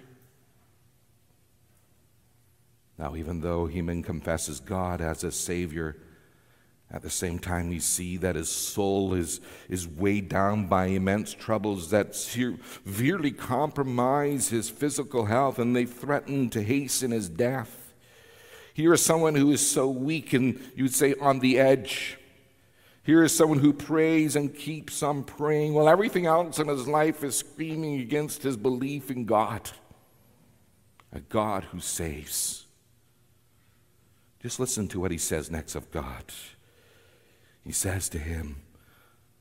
Now, 3.01 3.17
even 3.17 3.41
though 3.41 3.65
Heman 3.65 4.03
confesses 4.03 4.61
God 4.61 5.01
as 5.01 5.25
a 5.25 5.33
Savior, 5.33 5.97
at 6.91 7.01
the 7.01 7.09
same 7.09 7.39
time, 7.39 7.71
we 7.71 7.79
see 7.79 8.19
that 8.19 8.37
his 8.37 8.51
soul 8.51 9.15
is, 9.15 9.41
is 9.71 9.89
weighed 9.89 10.29
down 10.29 10.67
by 10.67 10.87
immense 10.87 11.33
troubles 11.33 11.89
that 11.91 12.15
severely 12.15 13.31
compromise 13.31 14.51
his 14.51 14.69
physical 14.69 15.25
health 15.25 15.59
and 15.59 15.75
they 15.75 15.87
threaten 15.87 16.51
to 16.51 16.63
hasten 16.63 17.11
his 17.11 17.31
death. 17.31 17.95
Here 18.75 18.93
is 18.93 19.03
someone 19.03 19.35
who 19.35 19.51
is 19.51 19.67
so 19.67 19.89
weak 19.89 20.35
and 20.35 20.61
you 20.77 20.85
would 20.85 20.95
say 20.95 21.15
on 21.23 21.39
the 21.39 21.59
edge. 21.59 22.19
Here 23.03 23.25
is 23.25 23.35
someone 23.35 23.61
who 23.61 23.73
prays 23.73 24.37
and 24.37 24.55
keeps 24.55 25.03
on 25.03 25.25
praying 25.25 25.73
while 25.73 25.89
everything 25.89 26.27
else 26.27 26.59
in 26.59 26.69
his 26.69 26.87
life 26.87 27.25
is 27.25 27.35
screaming 27.35 28.01
against 28.01 28.43
his 28.43 28.59
belief 28.59 29.11
in 29.11 29.25
God, 29.25 29.71
a 31.15 31.21
God 31.21 31.65
who 31.65 31.81
saves. 31.81 32.67
Just 34.43 34.59
listen 34.59 34.89
to 34.89 35.01
what 35.01 35.11
he 35.11 35.19
says 35.19 35.51
next 35.51 35.75
of 35.75 35.91
God. 35.91 36.25
He 37.63 37.73
says 37.73 38.09
to 38.09 38.19
him, 38.19 38.63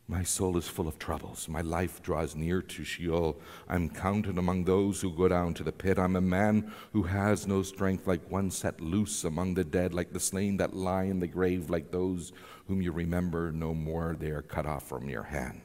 My 0.09 0.23
soul 0.23 0.57
is 0.57 0.67
full 0.67 0.89
of 0.89 0.99
troubles. 0.99 1.47
My 1.47 1.61
life 1.61 2.01
draws 2.01 2.35
near 2.35 2.61
to 2.61 2.83
Sheol. 2.83 3.39
I'm 3.69 3.89
counted 3.89 4.37
among 4.37 4.65
those 4.65 4.99
who 4.99 5.15
go 5.15 5.29
down 5.29 5.53
to 5.53 5.63
the 5.63 5.71
pit. 5.71 5.97
I'm 5.97 6.17
a 6.17 6.21
man 6.21 6.73
who 6.91 7.03
has 7.03 7.47
no 7.47 7.63
strength, 7.63 8.07
like 8.07 8.29
one 8.29 8.51
set 8.51 8.81
loose 8.81 9.23
among 9.23 9.53
the 9.53 9.63
dead, 9.63 9.93
like 9.93 10.11
the 10.11 10.19
slain 10.19 10.57
that 10.57 10.75
lie 10.75 11.03
in 11.03 11.21
the 11.21 11.27
grave, 11.27 11.69
like 11.69 11.91
those 11.91 12.33
whom 12.67 12.81
you 12.81 12.91
remember 12.91 13.53
no 13.53 13.73
more. 13.73 14.17
They 14.19 14.31
are 14.31 14.41
cut 14.41 14.65
off 14.65 14.89
from 14.89 15.07
your 15.07 15.23
hand. 15.23 15.61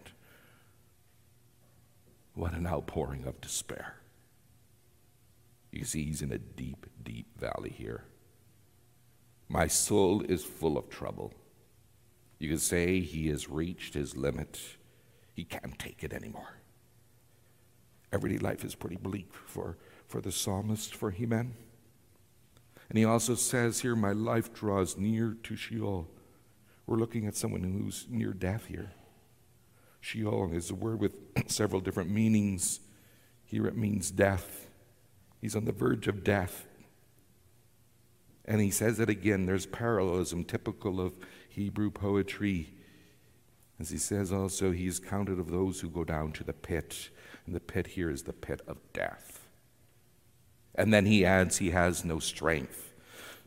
What 2.35 2.53
an 2.53 2.69
outpouring 2.69 3.25
of 3.25 3.41
despair. 3.41 3.97
You 5.73 5.85
see, 5.85 6.05
he's 6.05 6.23
in 6.23 6.31
a 6.31 6.39
deep, 6.39 6.87
deep 7.03 7.27
valley 7.37 7.71
here. 7.71 8.05
My 9.49 9.67
soul 9.67 10.23
is 10.23 10.45
full 10.45 10.79
of 10.79 10.89
trouble. 10.89 11.33
You 12.39 12.49
could 12.49 12.61
say 12.61 13.01
he 13.01 13.29
has 13.29 13.49
reached 13.49 13.95
his 13.95 14.17
limit. 14.17 14.61
He 15.35 15.45
can't 15.45 15.79
take 15.79 16.03
it 16.03 16.13
anymore. 16.13 16.59
Everyday 18.13 18.39
life 18.39 18.65
is 18.65 18.75
pretty 18.75 18.97
bleak 18.97 19.33
for, 19.33 19.77
for 20.07 20.21
the 20.21 20.33
psalmist, 20.33 20.95
for 20.95 21.11
Heman. 21.11 21.55
And 22.89 22.99
he 22.99 23.05
also 23.05 23.35
says 23.35 23.81
here, 23.81 23.97
My 23.97 24.13
life 24.13 24.53
draws 24.53 24.97
near 24.97 25.37
to 25.43 25.57
Sheol. 25.57 26.09
We're 26.87 26.97
looking 26.97 27.27
at 27.27 27.37
someone 27.37 27.63
who's 27.63 28.07
near 28.09 28.33
death 28.33 28.67
here. 28.67 28.93
Sheol 30.01 30.53
is 30.53 30.71
a 30.71 30.75
word 30.75 31.01
with 31.01 31.15
several 31.47 31.81
different 31.81 32.11
meanings. 32.11 32.81
Here 33.43 33.67
it 33.67 33.77
means 33.77 34.11
death. 34.11 34.69
He's 35.41 35.57
on 35.57 35.65
the 35.65 35.73
verge 35.73 36.09
of 36.09 36.23
death. 36.23 36.67
And 38.45 38.61
he 38.61 38.71
says 38.71 39.01
it 39.01 39.09
again. 39.09 39.47
There's 39.47 39.67
parallelism 39.67 40.45
typical 40.45 41.01
of 41.01 41.15
Hebrew 41.49 41.91
poetry. 41.91 42.75
As 43.81 43.91
he 43.91 43.99
says 43.99 44.33
also, 44.33 44.71
he 44.71 44.87
is 44.87 45.01
counted 45.01 45.39
of 45.39 45.51
those 45.51 45.81
who 45.81 45.89
go 45.89 46.05
down 46.05 46.33
to 46.33 46.45
the 46.45 46.53
pit. 46.53 47.11
And 47.47 47.55
the 47.55 47.61
pit 47.61 47.89
here 47.89 48.11
is 48.11 48.23
the 48.23 48.33
pit 48.33 48.61
of 48.67 48.79
death. 48.93 49.49
And 50.75 50.93
then 50.93 51.07
he 51.07 51.25
adds, 51.25 51.59
he 51.59 51.71
has 51.71 52.05
no 52.05 52.19
strength. 52.19 52.93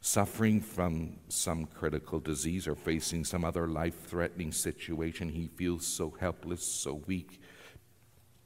Suffering 0.01 0.61
from 0.61 1.17
some 1.27 1.65
critical 1.65 2.19
disease 2.19 2.67
or 2.67 2.75
facing 2.75 3.25
some 3.25 3.43
other 3.43 3.67
life 3.67 4.05
threatening 4.05 4.51
situation, 4.51 5.29
he 5.29 5.47
feels 5.47 5.85
so 5.85 6.15
helpless, 6.19 6.65
so 6.65 7.01
weak. 7.05 7.41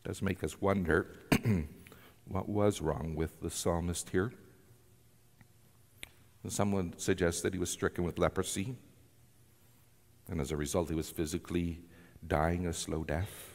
It 0.04 0.08
does 0.08 0.22
make 0.22 0.44
us 0.44 0.60
wonder 0.60 1.08
what 2.28 2.50
was 2.50 2.82
wrong 2.82 3.16
with 3.16 3.42
the 3.42 3.50
psalmist 3.50 4.10
here. 4.10 4.34
Someone 6.48 6.94
suggests 6.98 7.42
that 7.42 7.54
he 7.54 7.60
was 7.60 7.70
stricken 7.70 8.04
with 8.04 8.18
leprosy, 8.18 8.76
and 10.28 10.42
as 10.42 10.52
a 10.52 10.58
result, 10.58 10.90
he 10.90 10.96
was 10.96 11.10
physically 11.10 11.80
dying 12.26 12.66
a 12.66 12.74
slow 12.74 13.04
death. 13.04 13.52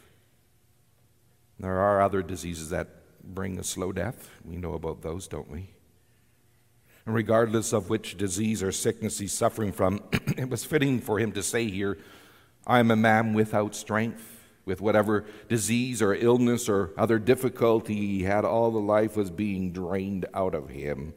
There 1.59 1.79
are 1.79 2.01
other 2.01 2.23
diseases 2.23 2.71
that 2.71 2.89
bring 3.23 3.59
a 3.59 3.65
slow 3.65 3.93
death. 3.93 4.31
We 4.45 4.57
know 4.57 4.75
about 4.75 5.03
those, 5.03 5.27
don't 5.27 5.51
we? 5.51 5.71
And 7.07 7.15
regardless 7.15 7.73
of 7.73 7.89
which 7.89 8.17
disease 8.17 8.63
or 8.63 8.73
sickness 8.73 9.19
he's 9.19 9.33
suffering 9.33 9.73
from, 9.73 10.03
it 10.13 10.49
was 10.49 10.65
fitting 10.65 11.01
for 11.01 11.19
him 11.19 11.33
to 11.33 11.43
say 11.43 11.69
here, 11.69 11.99
I 12.67 12.81
am 12.81 12.91
a 12.91 12.97
man 12.97 13.33
without 13.33 13.75
strength. 13.75 14.33
With 14.65 14.81
whatever 14.81 15.25
disease 15.49 16.03
or 16.03 16.13
illness 16.13 16.69
or 16.69 16.91
other 16.99 17.21
difficulty 17.21 17.95
he 17.95 18.23
had, 18.25 18.45
all 18.45 18.73
the 18.73 18.81
life 18.81 19.17
was 19.17 19.31
being 19.31 19.71
drained 19.71 20.27
out 20.35 20.57
of 20.57 20.71
him. 20.71 21.15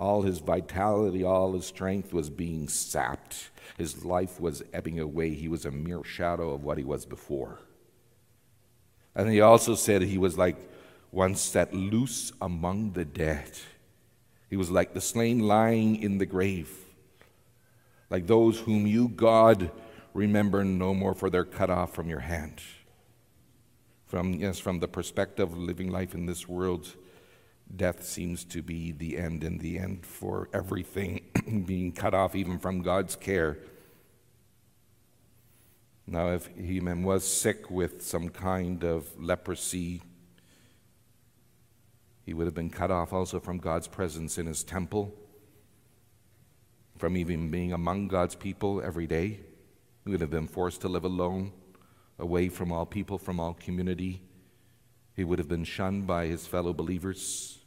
All 0.00 0.22
his 0.22 0.38
vitality, 0.38 1.22
all 1.22 1.52
his 1.52 1.66
strength 1.66 2.14
was 2.14 2.30
being 2.30 2.68
sapped. 2.68 3.50
His 3.76 4.02
life 4.02 4.40
was 4.40 4.62
ebbing 4.72 4.98
away. 4.98 5.34
He 5.34 5.46
was 5.46 5.66
a 5.66 5.70
mere 5.70 6.02
shadow 6.02 6.54
of 6.54 6.64
what 6.64 6.78
he 6.78 6.84
was 6.84 7.04
before. 7.04 7.60
And 9.14 9.28
he 9.28 9.42
also 9.42 9.74
said 9.74 10.00
he 10.00 10.16
was 10.16 10.38
like 10.38 10.56
one 11.10 11.34
set 11.34 11.74
loose 11.74 12.32
among 12.40 12.92
the 12.92 13.04
dead. 13.04 13.50
He 14.48 14.56
was 14.56 14.70
like 14.70 14.94
the 14.94 15.02
slain 15.02 15.40
lying 15.40 15.96
in 15.96 16.16
the 16.16 16.26
grave, 16.26 16.70
like 18.08 18.26
those 18.26 18.58
whom 18.60 18.86
you, 18.86 19.08
God, 19.08 19.70
remember 20.14 20.64
no 20.64 20.94
more, 20.94 21.14
for 21.14 21.28
they're 21.28 21.44
cut 21.44 21.68
off 21.68 21.94
from 21.94 22.08
your 22.08 22.20
hand. 22.20 22.62
From, 24.06 24.32
yes, 24.32 24.58
from 24.58 24.80
the 24.80 24.88
perspective 24.88 25.52
of 25.52 25.58
living 25.58 25.90
life 25.90 26.14
in 26.14 26.24
this 26.24 26.48
world, 26.48 26.96
death 27.74 28.04
seems 28.04 28.44
to 28.44 28.62
be 28.62 28.92
the 28.92 29.16
end, 29.16 29.44
and 29.44 29.60
the 29.60 29.78
end 29.78 30.04
for 30.04 30.48
everything 30.52 31.20
being 31.66 31.92
cut 31.92 32.14
off 32.14 32.34
even 32.34 32.58
from 32.58 32.82
God's 32.82 33.16
care. 33.16 33.58
Now, 36.06 36.30
if 36.30 36.48
Heman 36.56 37.04
was 37.04 37.24
sick 37.24 37.70
with 37.70 38.02
some 38.02 38.30
kind 38.30 38.82
of 38.82 39.06
leprosy, 39.20 40.02
he 42.24 42.34
would 42.34 42.46
have 42.46 42.54
been 42.54 42.70
cut 42.70 42.90
off 42.90 43.12
also 43.12 43.38
from 43.38 43.58
God's 43.58 43.86
presence 43.86 44.36
in 44.36 44.46
his 44.46 44.64
temple, 44.64 45.14
from 46.98 47.16
even 47.16 47.50
being 47.50 47.72
among 47.72 48.08
God's 48.08 48.34
people 48.34 48.82
every 48.82 49.06
day. 49.06 49.38
He 50.04 50.10
would 50.10 50.20
have 50.20 50.30
been 50.30 50.48
forced 50.48 50.80
to 50.80 50.88
live 50.88 51.04
alone, 51.04 51.52
away 52.18 52.48
from 52.48 52.72
all 52.72 52.86
people, 52.86 53.16
from 53.16 53.38
all 53.38 53.54
community. 53.54 54.20
He 55.14 55.22
would 55.22 55.38
have 55.38 55.48
been 55.48 55.64
shunned 55.64 56.08
by 56.08 56.26
his 56.26 56.46
fellow 56.46 56.72
believers. 56.72 57.59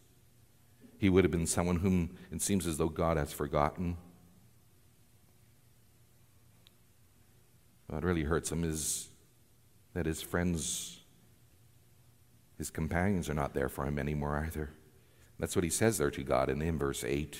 He 1.03 1.09
would 1.09 1.25
have 1.25 1.31
been 1.31 1.47
someone 1.47 1.75
whom 1.75 2.11
it 2.31 2.41
seems 2.41 2.65
as 2.65 2.77
though 2.77 2.87
God 2.87 3.17
has 3.17 3.33
forgotten. 3.33 3.97
What 7.87 8.05
really 8.05 8.23
hurts 8.23 8.49
him 8.49 8.63
is 8.63 9.09
that 9.93 10.05
his 10.05 10.21
friends, 10.21 11.01
his 12.57 12.69
companions, 12.69 13.29
are 13.29 13.33
not 13.33 13.53
there 13.53 13.67
for 13.67 13.85
him 13.85 13.99
anymore 13.99 14.41
either. 14.47 14.69
That's 15.37 15.57
what 15.57 15.65
he 15.65 15.69
says 15.69 15.97
there 15.97 16.09
to 16.09 16.23
God 16.23 16.47
in, 16.47 16.61
in 16.61 16.79
verse 16.79 17.03
8. 17.03 17.37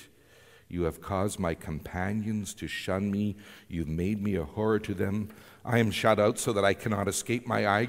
You 0.68 0.82
have 0.82 1.00
caused 1.00 1.38
my 1.38 1.54
companions 1.54 2.52
to 2.56 2.66
shun 2.66 3.10
me. 3.10 3.34
You've 3.66 3.88
made 3.88 4.22
me 4.22 4.34
a 4.34 4.44
horror 4.44 4.80
to 4.80 4.92
them. 4.92 5.30
I 5.64 5.78
am 5.78 5.90
shut 5.90 6.20
out 6.20 6.38
so 6.38 6.52
that 6.52 6.66
I 6.66 6.74
cannot 6.74 7.08
escape. 7.08 7.46
My 7.46 7.66
eye 7.66 7.86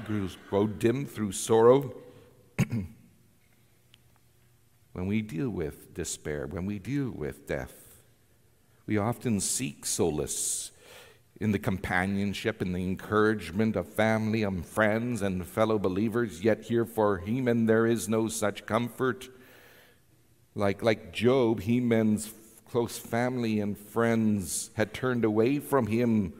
grow 0.48 0.66
dim 0.68 1.04
through 1.04 1.32
sorrow. 1.32 1.92
when 4.96 5.06
we 5.06 5.20
deal 5.20 5.50
with 5.50 5.92
despair, 5.92 6.46
when 6.46 6.64
we 6.64 6.78
deal 6.78 7.10
with 7.10 7.46
death, 7.46 8.00
we 8.86 8.96
often 8.96 9.40
seek 9.40 9.84
solace 9.84 10.70
in 11.38 11.52
the 11.52 11.58
companionship 11.58 12.62
and 12.62 12.74
the 12.74 12.78
encouragement 12.78 13.76
of 13.76 13.86
family 13.86 14.42
and 14.42 14.64
friends 14.64 15.20
and 15.20 15.46
fellow 15.46 15.78
believers, 15.78 16.42
yet 16.42 16.62
here 16.62 16.86
for 16.86 17.18
Heman 17.18 17.66
there 17.66 17.86
is 17.86 18.08
no 18.08 18.28
such 18.28 18.64
comfort. 18.64 19.28
Like, 20.54 20.82
like 20.82 21.12
Job, 21.12 21.60
Heman's 21.60 22.32
close 22.70 22.96
family 22.96 23.60
and 23.60 23.76
friends 23.76 24.70
had 24.76 24.94
turned 24.94 25.26
away 25.26 25.58
from 25.58 25.88
him 25.88 26.32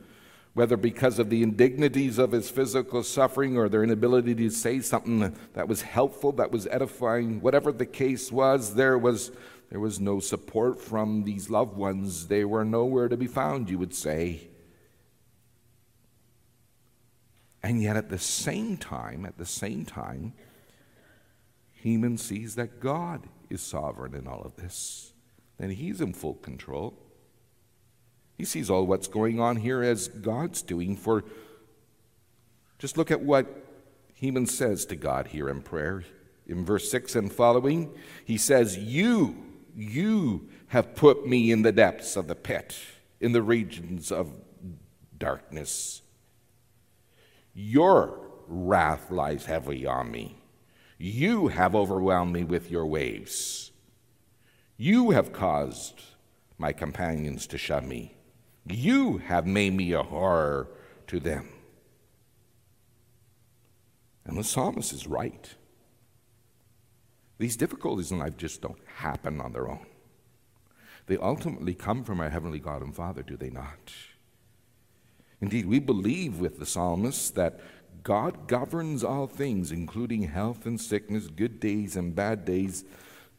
whether 0.57 0.79
because 0.79 1.19
of 1.19 1.29
the 1.29 1.43
indignities 1.43 2.17
of 2.17 2.33
his 2.33 2.49
physical 2.49 3.03
suffering 3.03 3.59
or 3.59 3.69
their 3.69 3.85
inability 3.85 4.35
to 4.35 4.49
say 4.49 4.81
something 4.81 5.37
that 5.53 5.69
was 5.69 5.83
helpful, 5.83 6.33
that 6.33 6.51
was 6.51 6.67
edifying, 6.69 7.43
whatever 7.43 7.71
the 7.71 7.85
case 7.85 8.33
was, 8.33 8.75
there 8.75 8.97
was, 8.97 9.31
there 9.69 9.81
was 9.81 10.01
no 10.01 10.19
support 10.19 10.81
from 10.81 11.25
these 11.25 11.51
loved 11.51 11.77
ones. 11.77 12.29
They 12.29 12.43
were 12.43 12.65
nowhere 12.65 13.07
to 13.07 13.19
be 13.19 13.27
found, 13.27 13.69
you 13.69 13.79
would 13.79 13.95
say. 13.95 14.49
And 17.63 17.83
yet, 17.83 17.99
at 17.99 18.09
the 18.09 18.19
same 18.19 18.79
time, 18.79 19.27
at 19.27 19.37
the 19.37 19.45
same 19.45 19.85
time, 19.85 20.33
Heman 21.75 22.17
sees 22.17 22.55
that 22.55 22.81
God 22.81 23.25
is 23.51 23.61
sovereign 23.61 24.15
in 24.15 24.27
all 24.27 24.41
of 24.41 24.57
this, 24.57 25.13
and 25.59 25.71
He's 25.71 26.01
in 26.01 26.15
full 26.15 26.37
control. 26.37 27.06
He 28.37 28.45
sees 28.45 28.69
all 28.69 28.87
what's 28.87 29.09
going 29.09 29.41
on 29.41 29.57
here 29.57 29.83
as 29.83 30.09
God's 30.09 30.63
doing. 30.63 30.97
For 30.97 31.25
just 32.79 32.99
look 32.99 33.11
at 33.11 33.23
what 33.23 33.47
Heman 34.15 34.47
says 34.47 34.85
to 34.87 34.97
God 34.97 35.29
here 35.29 35.49
in 35.49 35.63
prayer. 35.63 36.05
In 36.47 36.65
verse 36.65 36.91
6 36.91 37.17
and 37.17 37.33
following, 37.33 37.93
he 38.25 38.37
says, 38.37 38.79
You, 38.79 39.37
you 39.75 40.49
have 40.69 40.95
put 40.95 41.27
me 41.27 41.51
in 41.51 41.63
the 41.63 41.73
depths 41.73 42.17
of 42.17 42.29
the 42.29 42.35
pit, 42.35 42.79
in 43.21 43.33
the 43.33 43.43
regions 43.43 44.13
of 44.13 44.31
darkness. 45.19 46.03
Your 47.55 48.21
wrath 48.47 49.11
lies 49.11 49.47
heavy 49.47 49.87
on 49.87 50.11
me. 50.11 50.37
You 50.99 51.49
have 51.49 51.75
overwhelmed 51.75 52.33
me 52.33 52.45
with 52.45 52.71
your 52.71 52.87
waves. 52.87 53.73
You 54.77 55.11
have 55.11 55.33
caused 55.33 56.03
my 56.59 56.73
companions 56.73 57.47
to 57.49 57.59
shun 57.59 57.89
me. 57.89 58.16
You 58.69 59.19
have 59.19 59.47
made 59.47 59.75
me 59.75 59.93
a 59.93 60.03
horror 60.03 60.69
to 61.07 61.21
them. 61.21 61.49
And 64.25 64.37
the 64.37 64.45
psalmist 64.45 64.93
is 64.93 65.07
right. 65.07 65.55
These 67.39 67.57
difficulties 67.57 68.11
in 68.11 68.19
life 68.19 68.37
just 68.37 68.61
don't 68.61 68.81
happen 68.97 69.41
on 69.41 69.53
their 69.53 69.69
own. 69.69 69.87
They 71.07 71.17
ultimately 71.19 71.75
come 71.75 72.03
from 72.03 72.21
our 72.21 72.31
Heavenly 72.31 72.59
God 72.59 72.83
and 72.83 72.95
Father, 72.95 73.23
do 73.23 73.37
they 73.37 73.51
not? 73.51 73.93
Indeed, 75.41 75.67
we 75.67 75.79
believe 75.79 76.41
with 76.41 76.59
the 76.59 76.67
psalmist 76.67 77.35
that 77.37 77.61
God 78.03 78.49
governs 78.49 79.05
all 79.05 79.27
things, 79.27 79.71
including 79.71 80.23
health 80.23 80.67
and 80.67 80.81
sickness, 80.81 81.29
good 81.29 81.61
days 81.61 81.95
and 81.95 82.15
bad 82.15 82.45
days. 82.45 82.85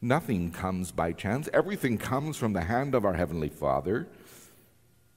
Nothing 0.00 0.52
comes 0.52 0.92
by 0.92 1.12
chance. 1.12 1.48
Everything 1.52 1.98
comes 1.98 2.36
from 2.36 2.52
the 2.52 2.64
hand 2.64 2.94
of 2.94 3.04
our 3.04 3.14
Heavenly 3.14 3.48
Father. 3.48 4.06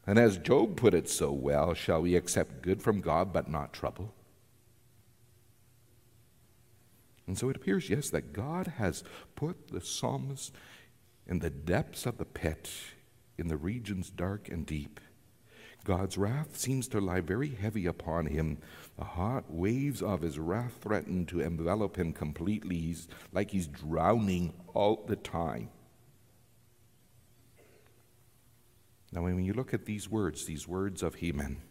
And 0.05 0.17
as 0.17 0.37
Job 0.37 0.75
put 0.75 0.93
it 0.93 1.07
so 1.07 1.31
well, 1.31 1.73
shall 1.73 2.01
we 2.01 2.15
accept 2.15 2.63
good 2.63 2.81
from 2.81 3.01
God 3.01 3.31
but 3.31 3.49
not 3.49 3.73
trouble? 3.73 4.13
And 7.27 7.37
so 7.37 7.49
it 7.49 7.55
appears, 7.55 7.89
yes, 7.89 8.09
that 8.09 8.33
God 8.33 8.73
has 8.77 9.03
put 9.35 9.69
the 9.69 9.79
psalmist 9.79 10.53
in 11.27 11.39
the 11.39 11.49
depths 11.49 12.05
of 12.05 12.17
the 12.17 12.25
pit, 12.25 12.69
in 13.37 13.47
the 13.47 13.57
regions 13.57 14.09
dark 14.09 14.49
and 14.49 14.65
deep. 14.65 14.99
God's 15.83 16.17
wrath 16.17 16.57
seems 16.57 16.87
to 16.89 16.99
lie 16.99 17.21
very 17.21 17.49
heavy 17.49 17.85
upon 17.85 18.27
him. 18.27 18.57
The 18.97 19.03
hot 19.03 19.45
waves 19.49 20.01
of 20.01 20.21
his 20.21 20.37
wrath 20.37 20.77
threaten 20.81 21.25
to 21.27 21.41
envelop 21.41 21.97
him 21.97 22.13
completely. 22.13 22.77
He's 22.77 23.07
like 23.31 23.51
he's 23.51 23.67
drowning 23.67 24.53
all 24.73 25.03
the 25.07 25.15
time. 25.15 25.69
Now, 29.11 29.23
when 29.23 29.43
you 29.43 29.53
look 29.53 29.73
at 29.73 29.85
these 29.85 30.09
words, 30.09 30.45
these 30.45 30.67
words 30.67 31.03
of 31.03 31.15
Heman, 31.15 31.61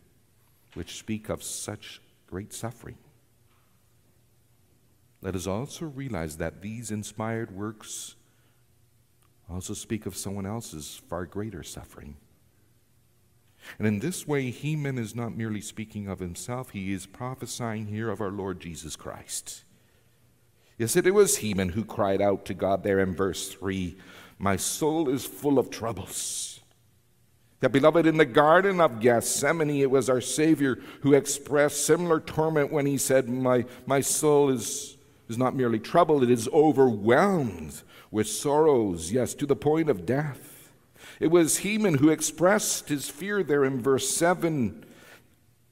which 0.75 0.99
speak 0.99 1.29
of 1.29 1.43
such 1.43 2.01
great 2.27 2.53
suffering, 2.53 2.99
let 5.23 5.35
us 5.35 5.47
also 5.47 5.87
realize 5.87 6.37
that 6.37 6.63
these 6.63 6.91
inspired 6.91 7.51
works 7.55 8.17
also 9.51 9.75
speak 9.75 10.07
of 10.07 10.17
someone 10.17 10.47
else's 10.47 11.03
far 11.09 11.27
greater 11.27 11.63
suffering. 11.63 12.17
And 13.79 13.87
in 13.87 13.99
this 13.99 14.27
way, 14.27 14.51
Heman 14.51 14.99
is 14.99 15.15
not 15.15 15.37
merely 15.37 15.61
speaking 15.61 16.09
of 16.09 16.21
himself, 16.21 16.71
he 16.71 16.93
is 16.93 17.07
prophesying 17.07 17.87
here 17.87 18.11
of 18.11 18.21
our 18.21 18.31
Lord 18.31 18.61
Jesus 18.61 18.97
Christ. 18.97 19.65
Yes, 20.79 20.97
it 20.97 21.13
was 21.13 21.39
Heman 21.39 21.71
who 21.71 21.85
cried 21.85 22.23
out 22.23 22.47
to 22.47 22.55
God 22.55 22.83
there 22.83 23.01
in 23.01 23.15
verse 23.15 23.51
3 23.51 23.99
My 24.39 24.57
soul 24.57 25.11
is 25.11 25.27
full 25.27 25.59
of 25.59 25.69
troubles. 25.69 26.60
That, 27.61 27.71
beloved, 27.71 28.07
in 28.07 28.17
the 28.17 28.25
Garden 28.25 28.81
of 28.81 29.01
Gethsemane, 29.01 29.83
it 29.83 29.91
was 29.91 30.09
our 30.09 30.23
Savior 30.23 30.79
who 31.03 31.13
expressed 31.13 31.85
similar 31.85 32.19
torment 32.19 32.73
when 32.73 32.87
he 32.87 32.97
said, 32.97 33.29
My, 33.29 33.67
my 33.87 34.01
soul 34.01 34.49
is, 34.49 34.97
is 35.29 35.37
not 35.37 35.55
merely 35.55 35.79
troubled, 35.79 36.23
it 36.23 36.31
is 36.31 36.49
overwhelmed 36.49 37.83
with 38.11 38.29
sorrows, 38.29 39.13
yes, 39.13 39.35
to 39.35 39.47
the 39.47 39.57
point 39.57 39.91
of 39.91 40.07
death. 40.07 40.73
It 41.21 41.29
was 41.29 41.59
Heman 41.59 41.99
who 41.99 42.09
expressed 42.09 42.89
his 42.89 43.11
fear 43.11 43.43
there 43.43 43.65
in 43.65 43.81
verse 43.81 44.09
7. 44.09 44.85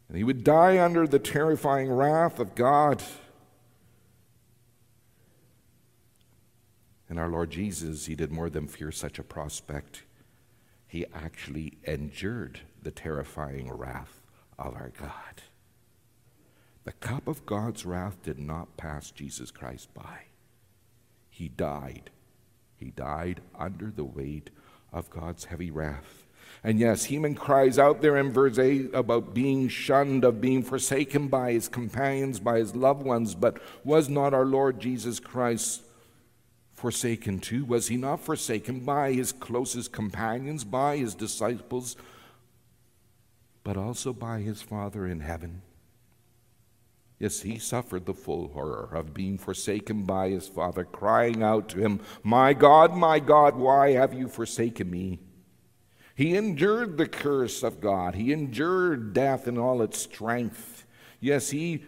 And 0.09 0.17
he 0.17 0.25
would 0.25 0.45
die 0.45 0.83
under 0.83 1.07
the 1.07 1.19
terrifying 1.19 1.91
wrath 1.91 2.39
of 2.39 2.55
God. 2.55 3.03
And 7.09 7.19
our 7.19 7.29
Lord 7.29 7.51
Jesus, 7.51 8.07
he 8.07 8.15
did 8.15 8.31
more 8.31 8.51
than 8.51 8.69
fear 8.69 8.93
such 8.93 9.19
a 9.19 9.23
prospect. 9.23 10.03
He 10.89 11.05
actually 11.15 11.75
endured 11.85 12.61
the 12.83 12.91
terrifying 12.91 13.71
wrath 13.71 14.23
of 14.59 14.75
our 14.75 14.91
God. 14.99 15.43
The 16.85 16.93
cup 16.93 17.29
of 17.29 17.45
God's 17.45 17.85
wrath 17.85 18.23
did 18.23 18.39
not 18.39 18.79
pass 18.79 19.11
Jesus 19.11 19.51
Christ 19.51 19.93
by. 19.93 20.23
He 21.29 21.49
died. 21.49 22.11
He 22.77 22.91
died 22.91 23.43
under 23.57 23.91
the 23.91 24.05
weight 24.05 24.49
of 24.91 25.11
God's 25.11 25.45
heavy 25.45 25.71
wrath. 25.71 26.27
And 26.65 26.81
yes, 26.81 27.05
Heman 27.05 27.35
cries 27.35 27.79
out 27.79 28.01
there 28.01 28.17
in 28.17 28.33
verse 28.33 28.59
8 28.59 28.95
about 28.95 29.35
being 29.35 29.69
shunned, 29.69 30.25
of 30.25 30.41
being 30.41 30.63
forsaken 30.63 31.29
by 31.29 31.53
his 31.53 31.69
companions, 31.69 32.41
by 32.41 32.59
his 32.59 32.75
loved 32.75 33.03
ones. 33.03 33.35
But 33.35 33.61
was 33.85 34.09
not 34.09 34.33
our 34.33 34.47
Lord 34.47 34.81
Jesus 34.81 35.21
Christ 35.21 35.83
forsaken 36.79 37.41
too? 37.41 37.65
Was 37.65 37.89
he 37.89 37.97
not 37.97 38.21
forsaken 38.21 38.81
by 38.81 39.13
his 39.13 39.33
closest 39.33 39.93
companions, 39.93 40.65
by 40.65 40.97
his 40.97 41.15
disciples, 41.15 41.97
but 43.65 43.77
also 43.77 44.13
by 44.13 44.41
his 44.41 44.63
Father 44.63 45.07
in 45.07 45.21
heaven? 45.21 45.63
Yes, 47.19 47.41
he 47.41 47.59
suffered 47.59 48.07
the 48.07 48.15
full 48.15 48.49
horror 48.49 48.91
of 48.95 49.13
being 49.13 49.39
forsaken 49.39 50.05
by 50.05 50.29
his 50.29 50.47
Father, 50.47 50.85
crying 50.85 51.43
out 51.43 51.69
to 51.71 51.81
him, 51.81 52.01
My 52.23 52.55
God, 52.55 52.97
my 52.97 53.19
God, 53.19 53.57
why 53.57 53.93
have 53.93 54.15
you 54.15 54.29
forsaken 54.29 54.89
me? 54.89 55.19
He 56.15 56.37
endured 56.37 56.97
the 56.97 57.09
curse 57.09 57.63
of 57.63 57.81
God. 57.81 58.15
He 58.15 58.33
endured 58.33 59.13
death 59.13 59.49
in 59.49 59.59
all 59.59 59.83
its 59.83 60.01
strength. 60.01 60.85
Yes, 61.21 61.51
he 61.51 61.85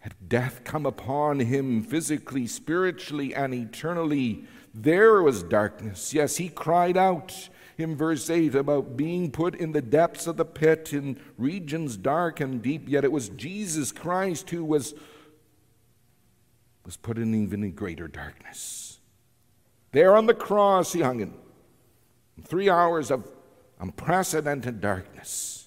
had 0.00 0.14
death 0.28 0.62
come 0.64 0.86
upon 0.86 1.40
him 1.40 1.82
physically, 1.82 2.46
spiritually, 2.46 3.34
and 3.34 3.54
eternally, 3.54 4.44
there 4.74 5.22
was 5.22 5.42
darkness. 5.42 6.14
Yes, 6.14 6.36
he 6.36 6.48
cried 6.48 6.96
out 6.96 7.48
in 7.76 7.96
verse 7.96 8.30
8 8.30 8.54
about 8.54 8.96
being 8.96 9.30
put 9.30 9.54
in 9.54 9.72
the 9.72 9.82
depths 9.82 10.26
of 10.26 10.36
the 10.36 10.44
pit 10.44 10.92
in 10.92 11.18
regions 11.36 11.96
dark 11.96 12.40
and 12.40 12.62
deep, 12.62 12.88
yet 12.88 13.04
it 13.04 13.12
was 13.12 13.28
Jesus 13.30 13.92
Christ 13.92 14.50
who 14.50 14.64
was, 14.64 14.94
was 16.84 16.96
put 16.96 17.18
in 17.18 17.34
even 17.34 17.70
greater 17.72 18.08
darkness. 18.08 19.00
There 19.92 20.16
on 20.16 20.26
the 20.26 20.34
cross, 20.34 20.92
he 20.92 21.00
hung 21.00 21.20
in 21.20 21.34
three 22.44 22.70
hours 22.70 23.10
of 23.10 23.28
unprecedented 23.80 24.80
darkness. 24.80 25.59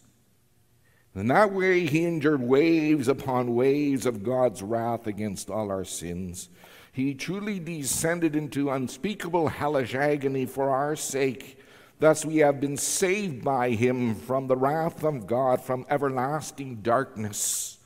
In 1.16 1.28
that 1.28 1.54
way, 1.54 1.86
he 1.86 2.06
endured 2.06 2.42
waves 2.42 3.08
upon 3.08 3.56
waves 3.56 4.06
of 4.06 4.24
God's 4.24 4.64
wrath 4.64 5.06
against 5.06 5.50
all 5.50 5.70
our 5.70 5.86
sins. 5.86 6.50
He 6.92 7.14
truly 7.14 7.60
descended 7.60 8.36
into 8.36 8.72
unspeakable 8.72 9.48
hellish 9.50 9.94
agony 9.94 10.46
for 10.46 10.70
our 10.70 10.96
sake. 10.96 11.60
Thus, 12.00 12.26
we 12.26 12.38
have 12.38 12.60
been 12.60 12.78
saved 12.78 13.44
by 13.44 13.72
him 13.72 14.16
from 14.16 14.48
the 14.48 14.58
wrath 14.58 15.04
of 15.04 15.28
God, 15.28 15.62
from 15.62 15.86
everlasting 15.90 16.78
darkness. 16.78 17.78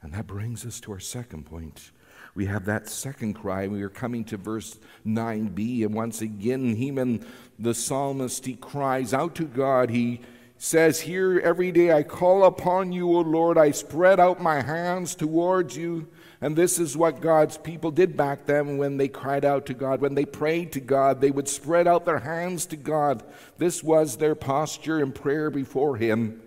And 0.00 0.12
that 0.14 0.26
brings 0.26 0.66
us 0.66 0.80
to 0.80 0.92
our 0.92 1.00
second 1.00 1.44
point 1.44 1.90
we 2.34 2.46
have 2.46 2.64
that 2.64 2.88
second 2.88 3.34
cry. 3.34 3.68
We 3.68 3.82
are 3.82 3.90
coming 3.90 4.24
to 4.26 4.36
verse 4.36 4.78
9b. 5.06 5.84
And 5.84 5.94
once 5.94 6.22
again, 6.22 6.76
Heman, 6.76 7.26
the 7.58 7.74
psalmist, 7.74 8.46
he 8.46 8.54
cries 8.54 9.12
out 9.12 9.34
to 9.34 9.44
God. 9.44 9.90
He 9.90 10.20
says, 10.56 11.00
Here 11.00 11.38
every 11.40 11.72
day 11.72 11.92
I 11.92 12.02
call 12.02 12.44
upon 12.44 12.92
you, 12.92 13.08
O 13.14 13.20
Lord. 13.20 13.58
I 13.58 13.72
spread 13.72 14.18
out 14.18 14.40
my 14.40 14.62
hands 14.62 15.14
towards 15.14 15.76
you. 15.76 16.08
And 16.40 16.56
this 16.56 16.78
is 16.78 16.96
what 16.96 17.20
God's 17.20 17.58
people 17.58 17.90
did 17.90 18.16
back 18.16 18.46
then 18.46 18.78
when 18.78 18.96
they 18.96 19.08
cried 19.08 19.44
out 19.44 19.66
to 19.66 19.74
God. 19.74 20.00
When 20.00 20.14
they 20.14 20.24
prayed 20.24 20.72
to 20.72 20.80
God, 20.80 21.20
they 21.20 21.30
would 21.30 21.48
spread 21.48 21.86
out 21.86 22.04
their 22.04 22.18
hands 22.18 22.66
to 22.66 22.76
God. 22.76 23.22
This 23.58 23.82
was 23.82 24.16
their 24.16 24.34
posture 24.34 25.00
in 25.00 25.12
prayer 25.12 25.50
before 25.50 25.96
Him. 25.98 26.40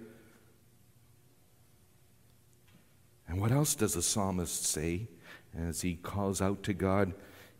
And 3.27 3.39
what 3.39 3.51
else 3.51 3.75
does 3.75 3.93
the 3.93 4.01
psalmist 4.01 4.65
say? 4.65 5.07
As 5.57 5.81
he 5.81 5.95
calls 5.95 6.41
out 6.41 6.63
to 6.63 6.73
God, 6.73 7.13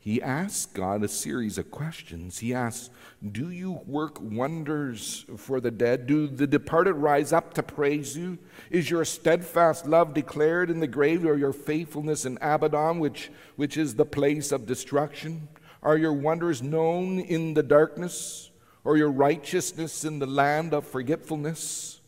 he 0.06 0.22
asks 0.22 0.68
God 0.68 1.04
a 1.04 1.08
series 1.08 1.58
of 1.58 1.72
questions. 1.72 2.38
He 2.38 2.54
asks, 2.54 2.92
Do 3.32 3.50
you 3.50 3.82
work 3.88 4.22
wonders 4.22 5.26
for 5.36 5.60
the 5.60 5.72
dead? 5.72 6.06
Do 6.06 6.28
the 6.28 6.46
departed 6.46 6.94
rise 6.94 7.34
up 7.34 7.56
to 7.56 7.64
praise 7.64 8.16
you? 8.16 8.38
Is 8.70 8.92
your 8.92 9.04
steadfast 9.04 9.88
love 9.88 10.14
declared 10.14 10.70
in 10.70 10.80
the 10.80 10.86
grave, 10.86 11.26
or 11.26 11.36
your 11.36 11.54
faithfulness 11.54 12.24
in 12.24 12.38
Abaddon, 12.40 13.00
which, 13.00 13.32
which 13.56 13.78
is 13.78 13.96
the 13.96 14.06
place 14.06 14.52
of 14.52 14.68
destruction? 14.68 15.48
Are 15.82 15.98
your 15.98 16.14
wonders 16.14 16.62
known 16.62 17.20
in 17.20 17.56
the 17.56 17.64
darkness, 17.64 18.52
or 18.84 18.98
your 18.98 19.12
righteousness 19.12 20.06
in 20.06 20.20
the 20.20 20.28
land 20.28 20.72
of 20.76 20.86
forgetfulness? 20.86 22.00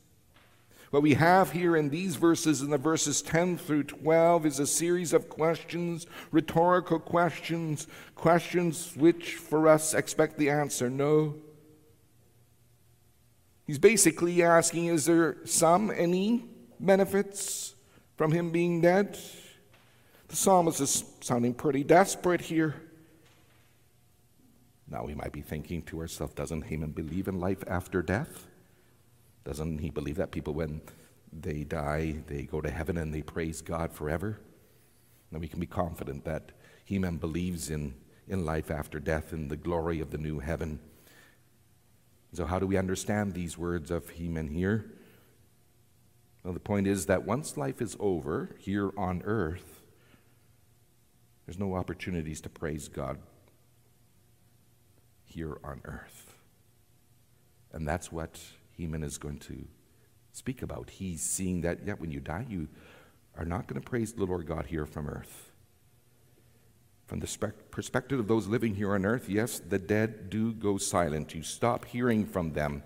What 0.89 1.04
we 1.04 1.15
have 1.15 1.52
here 1.52 1.76
in 1.76 1.89
these 1.89 2.15
verses, 2.15 2.62
in 2.62 2.69
the 2.69 2.78
verses 2.78 3.21
10 3.21 3.58
through 3.58 3.84
12, 3.84 4.45
is 4.45 4.60
a 4.60 4.67
series 4.67 5.12
of 5.12 5.28
questions, 5.28 6.08
rhetorical 6.32 7.00
questions, 7.00 7.88
questions 8.15 8.93
which 8.95 9.36
for 9.36 9.67
us 9.67 9.93
expect 9.93 10.38
the 10.38 10.50
answer 10.50 10.89
no. 10.89 11.36
He's 13.65 13.80
basically 13.80 14.41
asking 14.41 14.86
Is 14.86 15.06
there 15.06 15.38
some, 15.43 15.91
any 15.91 16.45
benefits 16.80 17.76
from 18.15 18.32
him 18.32 18.52
being 18.52 18.80
dead? 18.80 19.19
The 20.30 20.36
psalmist 20.38 20.80
is 20.80 21.04
sounding 21.19 21.54
pretty 21.54 21.84
desperate 21.84 22.41
here. 22.41 22.76
Now 24.89 25.04
we 25.04 25.15
might 25.15 25.34
be 25.34 25.41
thinking 25.41 25.82
to 25.84 26.00
ourselves, 26.00 26.34
doesn't 26.34 26.62
Haman 26.62 26.91
believe 26.91 27.28
in 27.28 27.41
life 27.41 27.62
after 27.67 28.02
death? 28.02 28.47
Doesn't 29.48 29.78
he 29.78 29.90
believe 29.90 30.18
that 30.18 30.32
people, 30.32 30.54
when 30.54 30.82
they 31.32 31.64
die, 31.64 32.18
they 32.28 32.44
go 32.44 32.60
to 32.60 32.70
heaven 32.70 32.98
and 32.98 33.14
they 33.14 33.22
praise 33.22 33.62
God 33.62 33.94
forever? 33.94 34.42
And 35.32 35.40
we 35.40 35.48
can 35.48 35.62
be 35.62 35.66
confident 35.66 36.26
that 36.26 36.52
Heman 36.84 37.16
believes 37.16 37.70
in, 37.70 37.96
in 38.28 38.44
life 38.44 38.70
after 38.70 39.00
death 39.00 39.32
and 39.32 39.50
the 39.50 39.56
glory 39.56 40.02
of 40.02 40.12
the 40.12 40.18
new 40.18 40.40
heaven. 40.40 40.80
So, 42.34 42.46
how 42.46 42.60
do 42.60 42.68
we 42.68 42.76
understand 42.76 43.34
these 43.34 43.58
words 43.58 43.90
of 43.90 44.10
Heman 44.10 44.50
here? 44.50 44.92
Well, 46.44 46.54
the 46.54 46.60
point 46.60 46.86
is 46.86 47.06
that 47.06 47.26
once 47.26 47.56
life 47.56 47.82
is 47.82 47.96
over 48.02 48.54
here 48.60 48.92
on 48.98 49.22
earth, 49.24 49.82
there's 51.46 51.58
no 51.58 51.76
opportunities 51.76 52.42
to 52.42 52.50
praise 52.50 52.90
God 52.90 53.18
here 55.24 55.58
on 55.64 55.80
earth. 55.86 56.34
And 57.72 57.88
that's 57.88 58.12
what 58.12 58.40
Heman 58.78 59.04
is 59.04 59.18
going 59.18 59.40
to 59.40 59.68
speak 60.32 60.62
about. 60.62 60.90
He's 60.92 61.22
seeing 61.22 61.62
that, 61.62 61.80
yeah, 61.86 61.94
when 61.94 62.12
you 62.12 62.20
die, 62.20 62.46
you 62.48 62.68
are 63.38 63.46
not 63.46 63.68
going 63.68 63.82
to 63.82 63.90
praise 63.90 64.13
the 64.13 64.26
Lord 64.26 64.46
God 64.46 64.68
here 64.68 64.86
from 64.86 65.08
earth. 65.08 65.52
From 67.08 67.20
the 67.20 67.54
perspective 67.72 68.20
of 68.20 68.28
those 68.28 68.48
living 68.48 68.76
here 68.76 68.94
on 68.94 69.06
earth, 69.06 69.30
yes, 69.30 69.60
the 69.60 69.80
dead 69.80 70.30
do 70.30 70.54
go 70.54 70.78
silent. 70.78 71.34
You 71.34 71.42
stop 71.42 71.86
hearing 71.86 72.26
from 72.26 72.52
them. 72.54 72.84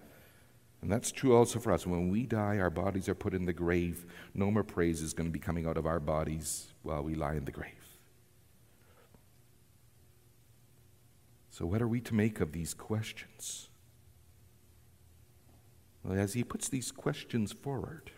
And 0.81 0.91
that's 0.91 1.11
true 1.11 1.35
also 1.35 1.59
for 1.59 1.71
us. 1.71 1.85
When 1.85 2.09
we 2.09 2.25
die, 2.25 2.57
our 2.59 2.69
bodies 2.69 3.09
are 3.09 3.15
put 3.15 3.33
in 3.33 3.45
the 3.45 3.53
grave. 3.53 4.05
No 4.33 4.49
more 4.49 4.63
praise 4.63 5.01
is 5.01 5.13
going 5.13 5.27
to 5.27 5.33
be 5.33 5.39
coming 5.39 5.67
out 5.67 5.77
of 5.77 5.85
our 5.85 5.99
bodies 5.99 6.67
while 6.83 7.03
we 7.03 7.15
lie 7.15 7.33
in 7.33 7.45
the 7.45 7.51
grave. 7.51 7.73
So, 11.49 11.65
what 11.65 11.81
are 11.81 11.87
we 11.87 11.99
to 12.01 12.15
make 12.15 12.39
of 12.39 12.53
these 12.53 12.73
questions? 12.73 13.69
As 16.09 16.33
he 16.33 16.43
puts 16.43 16.67
these 16.67 16.91
questions 16.91 17.51
forward, 17.51 18.11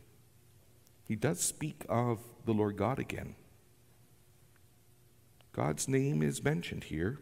he 1.07 1.15
does 1.15 1.39
speak 1.39 1.85
of 1.89 2.19
the 2.45 2.53
Lord 2.53 2.77
God 2.77 2.99
again. 2.99 3.35
God's 5.51 5.87
name 5.87 6.23
is 6.23 6.43
mentioned 6.43 6.85
here. 6.85 7.19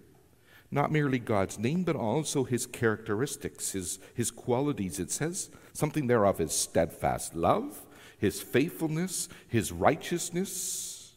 Not 0.74 0.92
merely 0.92 1.20
God's 1.20 1.60
name, 1.60 1.84
but 1.84 1.98
also 1.98 2.46
his 2.46 2.66
characteristics, 2.66 3.74
his, 3.74 4.00
his 4.14 4.32
qualities. 4.32 5.00
It 5.00 5.12
says 5.12 5.50
something 5.74 6.08
there 6.08 6.26
of 6.26 6.38
his 6.38 6.54
steadfast 6.54 7.36
love, 7.36 7.86
his 8.18 8.42
faithfulness, 8.42 9.28
his 9.50 9.74
righteousness. 9.74 11.14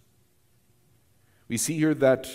We 1.46 1.56
see 1.56 1.78
here 1.78 1.94
that 1.94 2.28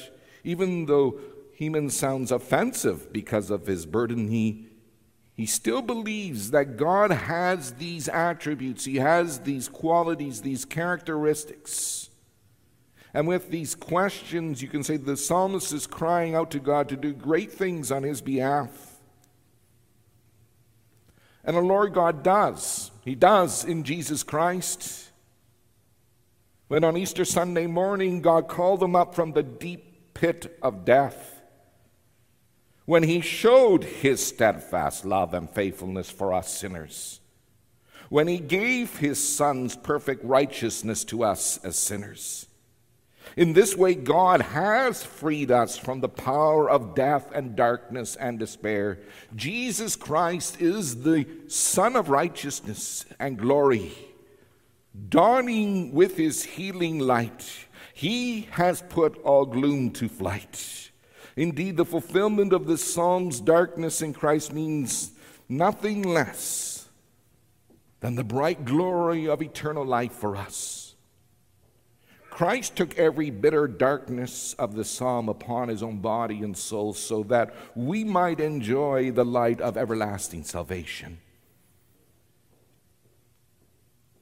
even 0.45 0.85
though 0.85 1.19
Heman 1.53 1.89
sounds 1.89 2.31
offensive 2.31 3.11
because 3.11 3.49
of 3.49 3.67
his 3.67 3.85
burden, 3.85 4.29
he, 4.29 4.68
he 5.39 5.45
still 5.45 5.81
believes 5.81 6.51
that 6.51 6.75
God 6.75 7.11
has 7.11 7.71
these 7.75 8.09
attributes, 8.09 8.83
he 8.83 8.97
has 8.97 9.39
these 9.39 9.69
qualities, 9.69 10.41
these 10.41 10.65
characteristics. 10.65 12.09
And 13.13 13.25
with 13.25 13.49
these 13.49 13.73
questions, 13.73 14.61
you 14.61 14.67
can 14.67 14.83
say 14.83 14.97
the 14.97 15.15
psalmist 15.15 15.71
is 15.71 15.87
crying 15.87 16.35
out 16.35 16.51
to 16.51 16.59
God 16.59 16.89
to 16.89 16.97
do 16.97 17.13
great 17.13 17.53
things 17.53 17.89
on 17.89 18.03
his 18.03 18.19
behalf. 18.19 18.97
And 21.45 21.55
the 21.55 21.61
Lord 21.61 21.93
God 21.93 22.21
does. 22.21 22.91
He 23.05 23.15
does 23.15 23.63
in 23.63 23.85
Jesus 23.85 24.23
Christ. 24.23 25.09
When 26.67 26.83
on 26.83 26.97
Easter 26.97 27.23
Sunday 27.23 27.65
morning, 27.65 28.21
God 28.21 28.49
called 28.49 28.83
him 28.83 28.93
up 28.93 29.15
from 29.15 29.31
the 29.31 29.43
deep 29.43 30.13
pit 30.13 30.59
of 30.61 30.83
death. 30.83 31.38
When 32.89 33.03
he 33.03 33.21
showed 33.21 33.83
his 33.83 34.25
steadfast 34.25 35.05
love 35.05 35.35
and 35.35 35.47
faithfulness 35.47 36.09
for 36.09 36.33
us 36.33 36.51
sinners. 36.57 37.19
When 38.09 38.27
he 38.27 38.39
gave 38.39 38.97
his 38.97 39.23
son's 39.23 39.75
perfect 39.75 40.25
righteousness 40.25 41.03
to 41.03 41.23
us 41.23 41.59
as 41.63 41.77
sinners 41.77 42.47
in 43.37 43.53
this 43.53 43.75
way, 43.75 43.93
God 43.93 44.41
has 44.41 45.03
freed 45.03 45.51
us 45.51 45.77
from 45.77 45.99
the 45.99 46.09
power 46.09 46.67
of 46.67 46.95
death 46.95 47.31
and 47.31 47.55
darkness 47.55 48.15
and 48.15 48.39
despair. 48.39 48.97
Jesus 49.35 49.95
Christ 49.95 50.59
is 50.59 51.03
the 51.03 51.27
Sun 51.47 51.95
of 51.95 52.09
righteousness 52.09 53.05
and 53.19 53.37
glory. 53.37 53.93
Dawning 55.09 55.93
with 55.93 56.17
his 56.17 56.43
healing 56.43 56.97
light, 56.97 57.67
he 57.93 58.47
has 58.53 58.81
put 58.89 59.15
all 59.19 59.45
gloom 59.45 59.91
to 59.91 60.09
flight. 60.09 60.88
Indeed, 61.39 61.77
the 61.77 61.85
fulfillment 61.85 62.51
of 62.51 62.67
this 62.67 62.83
psalm's 62.83 63.39
darkness 63.39 64.01
in 64.01 64.11
Christ 64.11 64.51
means 64.51 65.11
nothing 65.47 66.03
less 66.03 66.89
than 68.01 68.15
the 68.15 68.25
bright 68.25 68.65
glory 68.65 69.29
of 69.29 69.41
eternal 69.41 69.85
life 69.85 70.11
for 70.11 70.35
us. 70.35 70.95
Christ 72.29 72.75
took 72.75 72.99
every 72.99 73.29
bitter 73.29 73.69
darkness 73.69 74.53
of 74.55 74.75
the 74.75 74.83
psalm 74.83 75.29
upon 75.29 75.69
his 75.69 75.81
own 75.81 75.99
body 75.99 76.43
and 76.43 76.57
soul 76.57 76.91
so 76.91 77.23
that 77.23 77.55
we 77.73 78.03
might 78.03 78.41
enjoy 78.41 79.09
the 79.09 79.23
light 79.23 79.61
of 79.61 79.77
everlasting 79.77 80.43
salvation. 80.43 81.19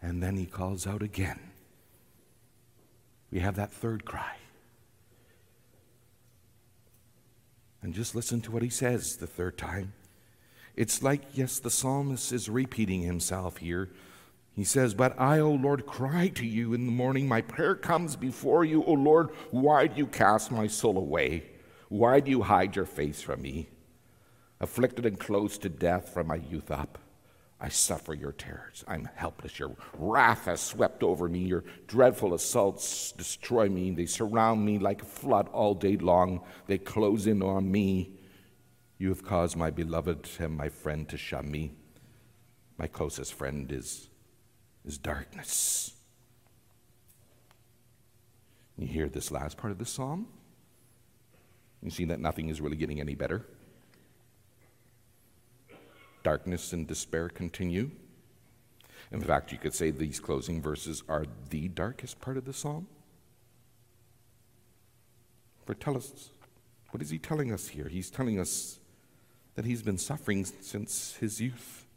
And 0.03 0.21
then 0.21 0.37
he 0.37 0.45
calls 0.45 0.85
out 0.85 1.01
again. 1.01 1.39
We 3.31 3.39
have 3.39 3.55
that 3.55 3.73
third 3.73 4.05
cry. 4.05 4.35
And 7.87 7.95
just 7.95 8.13
listen 8.13 8.41
to 8.41 8.51
what 8.51 8.63
he 8.63 8.69
says 8.69 9.15
the 9.15 9.25
third 9.25 9.57
time. 9.57 9.93
It's 10.75 11.01
like, 11.01 11.21
yes, 11.33 11.57
the 11.57 11.71
psalmist 11.71 12.33
is 12.33 12.49
repeating 12.49 13.01
himself 13.01 13.57
here 13.57 13.89
he 14.57 14.63
says, 14.63 14.95
But 14.95 15.13
I, 15.19 15.37
O 15.37 15.51
Lord, 15.51 15.85
cry 15.85 16.29
to 16.29 16.45
you 16.45 16.73
in 16.73 16.87
the 16.87 16.91
morning. 16.91 17.27
My 17.27 17.41
prayer 17.41 17.75
comes 17.75 18.15
before 18.15 18.65
you, 18.65 18.83
O 18.85 18.93
Lord. 18.93 19.29
Why 19.51 19.85
do 19.85 19.95
you 19.97 20.07
cast 20.07 20.51
my 20.51 20.65
soul 20.65 20.97
away? 20.97 21.43
Why 21.89 22.19
do 22.21 22.31
you 22.31 22.41
hide 22.41 22.75
your 22.75 22.87
face 22.87 23.21
from 23.21 23.43
me? 23.43 23.69
Afflicted 24.59 25.05
and 25.05 25.19
close 25.19 25.59
to 25.59 25.69
death 25.69 26.11
from 26.11 26.25
my 26.25 26.37
youth 26.37 26.71
up, 26.71 26.97
I 27.59 27.69
suffer 27.69 28.13
your 28.13 28.33
terrors. 28.33 28.83
I'm 28.87 29.09
helpless. 29.15 29.57
Your 29.57 29.75
wrath 29.97 30.45
has 30.45 30.61
swept 30.61 31.01
over 31.01 31.27
me. 31.27 31.39
Your 31.39 31.63
dreadful 31.87 32.35
assaults 32.35 33.11
destroy 33.13 33.67
me. 33.67 33.89
They 33.91 34.05
surround 34.05 34.63
me 34.63 34.77
like 34.77 35.01
a 35.01 35.05
flood 35.05 35.49
all 35.49 35.73
day 35.73 35.97
long. 35.97 36.41
They 36.67 36.77
close 36.77 37.25
in 37.25 37.41
on 37.41 37.71
me. 37.71 38.13
You 38.99 39.09
have 39.09 39.23
caused 39.23 39.57
my 39.57 39.71
beloved 39.71 40.29
and 40.39 40.55
my 40.55 40.69
friend 40.69 41.09
to 41.09 41.17
shun 41.17 41.49
me. 41.49 41.73
My 42.77 42.87
closest 42.87 43.33
friend 43.33 43.71
is 43.71 44.09
is 44.85 44.97
darkness. 44.97 45.93
You 48.77 48.87
hear 48.87 49.09
this 49.09 49.31
last 49.31 49.57
part 49.57 49.71
of 49.71 49.79
the 49.79 49.85
psalm? 49.85 50.27
You 51.81 51.89
see 51.89 52.05
that 52.05 52.19
nothing 52.19 52.49
is 52.49 52.61
really 52.61 52.77
getting 52.77 52.99
any 52.99 53.15
better. 53.15 53.45
Darkness 56.23 56.73
and 56.73 56.87
despair 56.87 57.29
continue. 57.29 57.91
In 59.11 59.21
fact, 59.21 59.51
you 59.51 59.57
could 59.57 59.73
say 59.73 59.91
these 59.91 60.19
closing 60.19 60.61
verses 60.61 61.03
are 61.07 61.25
the 61.49 61.69
darkest 61.69 62.19
part 62.19 62.37
of 62.37 62.45
the 62.45 62.53
psalm. 62.53 62.87
For 65.65 65.73
tell 65.73 65.95
us, 65.95 66.29
what 66.91 67.01
is 67.01 67.09
he 67.09 67.17
telling 67.17 67.51
us 67.51 67.69
here? 67.69 67.87
He's 67.87 68.09
telling 68.09 68.39
us 68.39 68.79
that 69.55 69.65
he's 69.65 69.81
been 69.81 69.97
suffering 69.97 70.45
since 70.45 71.15
his 71.19 71.41
youth 71.41 71.87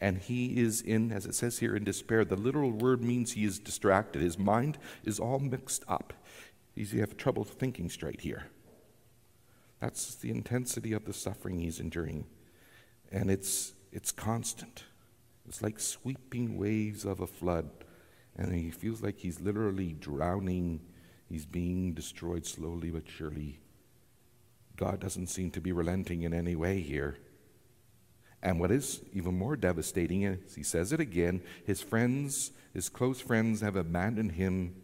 and 0.00 0.18
he 0.18 0.60
is 0.60 0.80
in, 0.80 1.10
as 1.10 1.26
it 1.26 1.34
says 1.34 1.58
here, 1.58 1.74
in 1.74 1.84
despair. 1.84 2.24
The 2.24 2.36
literal 2.36 2.70
word 2.70 3.02
means 3.02 3.32
he 3.32 3.44
is 3.44 3.58
distracted. 3.58 4.22
His 4.22 4.38
mind 4.38 4.78
is 5.04 5.18
all 5.18 5.38
mixed 5.38 5.84
up. 5.88 6.12
He's 6.74 6.92
have 6.92 7.16
trouble 7.16 7.44
thinking 7.44 7.88
straight 7.90 8.20
here. 8.20 8.46
That's 9.80 10.14
the 10.14 10.30
intensity 10.30 10.92
of 10.92 11.04
the 11.04 11.12
suffering 11.12 11.58
he's 11.58 11.80
enduring. 11.80 12.26
And 13.10 13.30
it's 13.30 13.72
it's 13.92 14.12
constant. 14.12 14.84
It's 15.46 15.62
like 15.62 15.80
sweeping 15.80 16.58
waves 16.58 17.04
of 17.04 17.20
a 17.20 17.26
flood. 17.26 17.70
And 18.36 18.54
he 18.54 18.70
feels 18.70 19.02
like 19.02 19.18
he's 19.18 19.40
literally 19.40 19.94
drowning. 19.94 20.80
He's 21.28 21.46
being 21.46 21.94
destroyed 21.94 22.46
slowly 22.46 22.90
but 22.90 23.08
surely. 23.08 23.60
God 24.76 25.00
doesn't 25.00 25.26
seem 25.28 25.50
to 25.52 25.60
be 25.60 25.72
relenting 25.72 26.22
in 26.22 26.32
any 26.32 26.54
way 26.54 26.80
here. 26.80 27.18
And 28.42 28.60
what 28.60 28.70
is 28.70 29.00
even 29.12 29.36
more 29.36 29.56
devastating 29.56 30.22
is 30.22 30.54
he 30.54 30.62
says 30.62 30.92
it 30.92 31.00
again 31.00 31.42
his 31.64 31.80
friends, 31.80 32.52
his 32.72 32.88
close 32.88 33.20
friends, 33.20 33.60
have 33.60 33.74
abandoned 33.74 34.32
him. 34.32 34.76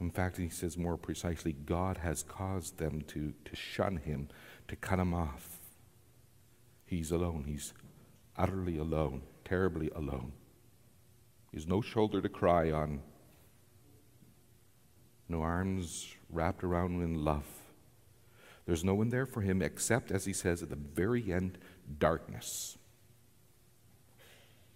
In 0.00 0.10
fact, 0.10 0.36
he 0.36 0.48
says 0.48 0.76
more 0.76 0.96
precisely, 0.96 1.52
God 1.52 1.98
has 1.98 2.22
caused 2.22 2.78
them 2.78 3.02
to, 3.08 3.32
to 3.44 3.56
shun 3.56 3.96
him, 3.96 4.28
to 4.68 4.76
cut 4.76 4.98
him 4.98 5.12
off. 5.12 5.57
He's 6.88 7.12
alone. 7.12 7.44
He's 7.46 7.74
utterly 8.36 8.78
alone, 8.78 9.22
terribly 9.44 9.90
alone. 9.94 10.32
He's 11.52 11.66
no 11.66 11.80
shoulder 11.80 12.20
to 12.20 12.28
cry 12.28 12.70
on, 12.70 13.00
no 15.28 15.42
arms 15.42 16.14
wrapped 16.30 16.64
around 16.64 16.94
him 16.94 17.02
in 17.02 17.24
love. 17.24 17.44
There's 18.64 18.84
no 18.84 18.94
one 18.94 19.10
there 19.10 19.26
for 19.26 19.42
him 19.42 19.60
except, 19.62 20.10
as 20.10 20.24
he 20.24 20.32
says 20.32 20.62
at 20.62 20.70
the 20.70 20.76
very 20.76 21.32
end, 21.32 21.58
darkness. 21.98 22.78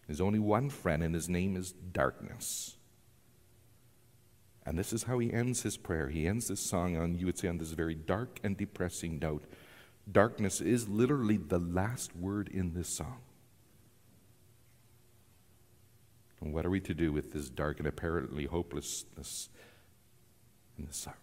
There's 0.07 0.21
only 0.21 0.39
one 0.39 0.69
friend, 0.69 1.03
and 1.03 1.15
his 1.15 1.29
name 1.29 1.57
is 1.57 1.73
darkness. 1.73 2.77
And 4.65 4.79
this 4.79 4.93
is 4.93 5.05
how 5.05 5.19
he 5.19 5.33
ends 5.33 5.63
his 5.63 5.77
prayer. 5.77 6.09
He 6.09 6.27
ends 6.27 6.49
this 6.49 6.61
song 6.61 6.97
on, 6.97 7.17
you 7.17 7.27
would 7.27 7.39
say, 7.39 7.49
on 7.49 7.59
this 7.59 7.73
very 7.73 7.95
dark 7.95 8.39
and 8.43 8.57
depressing 8.57 9.19
note. 9.19 9.45
Darkness 10.11 10.61
is 10.61 10.89
literally 10.89 11.37
the 11.37 11.59
last 11.59 12.17
word 12.17 12.49
in 12.49 12.75
this 12.75 12.89
song. 12.89 13.21
And 16.41 16.53
what 16.53 16.67
are 16.67 16.71
we 16.71 16.81
to 16.81 16.95
do 16.95 17.13
with 17.13 17.33
this 17.33 17.49
dark 17.49 17.79
and 17.79 17.87
apparently 17.87 18.47
hopelessness 18.47 19.49
in 20.77 20.87
this 20.87 20.97
song? 20.97 21.15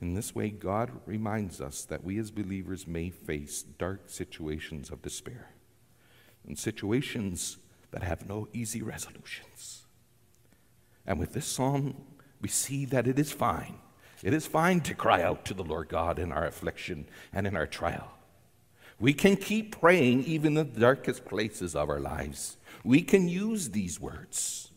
In 0.00 0.14
this 0.14 0.34
way, 0.34 0.50
God 0.50 0.90
reminds 1.06 1.60
us 1.60 1.84
that 1.84 2.04
we 2.04 2.18
as 2.18 2.30
believers 2.30 2.86
may 2.86 3.10
face 3.10 3.62
dark 3.62 4.02
situations 4.06 4.90
of 4.90 5.02
despair 5.02 5.50
and 6.46 6.58
situations 6.58 7.58
that 7.90 8.02
have 8.02 8.28
no 8.28 8.48
easy 8.52 8.82
resolutions. 8.82 9.86
And 11.06 11.18
with 11.18 11.32
this 11.32 11.46
psalm, 11.46 11.96
we 12.40 12.48
see 12.48 12.84
that 12.86 13.06
it 13.06 13.18
is 13.18 13.32
fine. 13.32 13.78
It 14.22 14.34
is 14.34 14.46
fine 14.46 14.80
to 14.82 14.94
cry 14.94 15.22
out 15.22 15.44
to 15.46 15.54
the 15.54 15.64
Lord 15.64 15.88
God 15.88 16.18
in 16.18 16.32
our 16.32 16.46
affliction 16.46 17.06
and 17.32 17.46
in 17.46 17.56
our 17.56 17.66
trial. 17.66 18.12
We 18.98 19.12
can 19.12 19.36
keep 19.36 19.80
praying 19.80 20.24
even 20.24 20.56
in 20.56 20.72
the 20.72 20.80
darkest 20.80 21.24
places 21.24 21.76
of 21.76 21.88
our 21.88 22.00
lives. 22.00 22.56
We 22.82 23.02
can 23.02 23.28
use 23.28 23.70
these 23.70 24.00
words. 24.00 24.72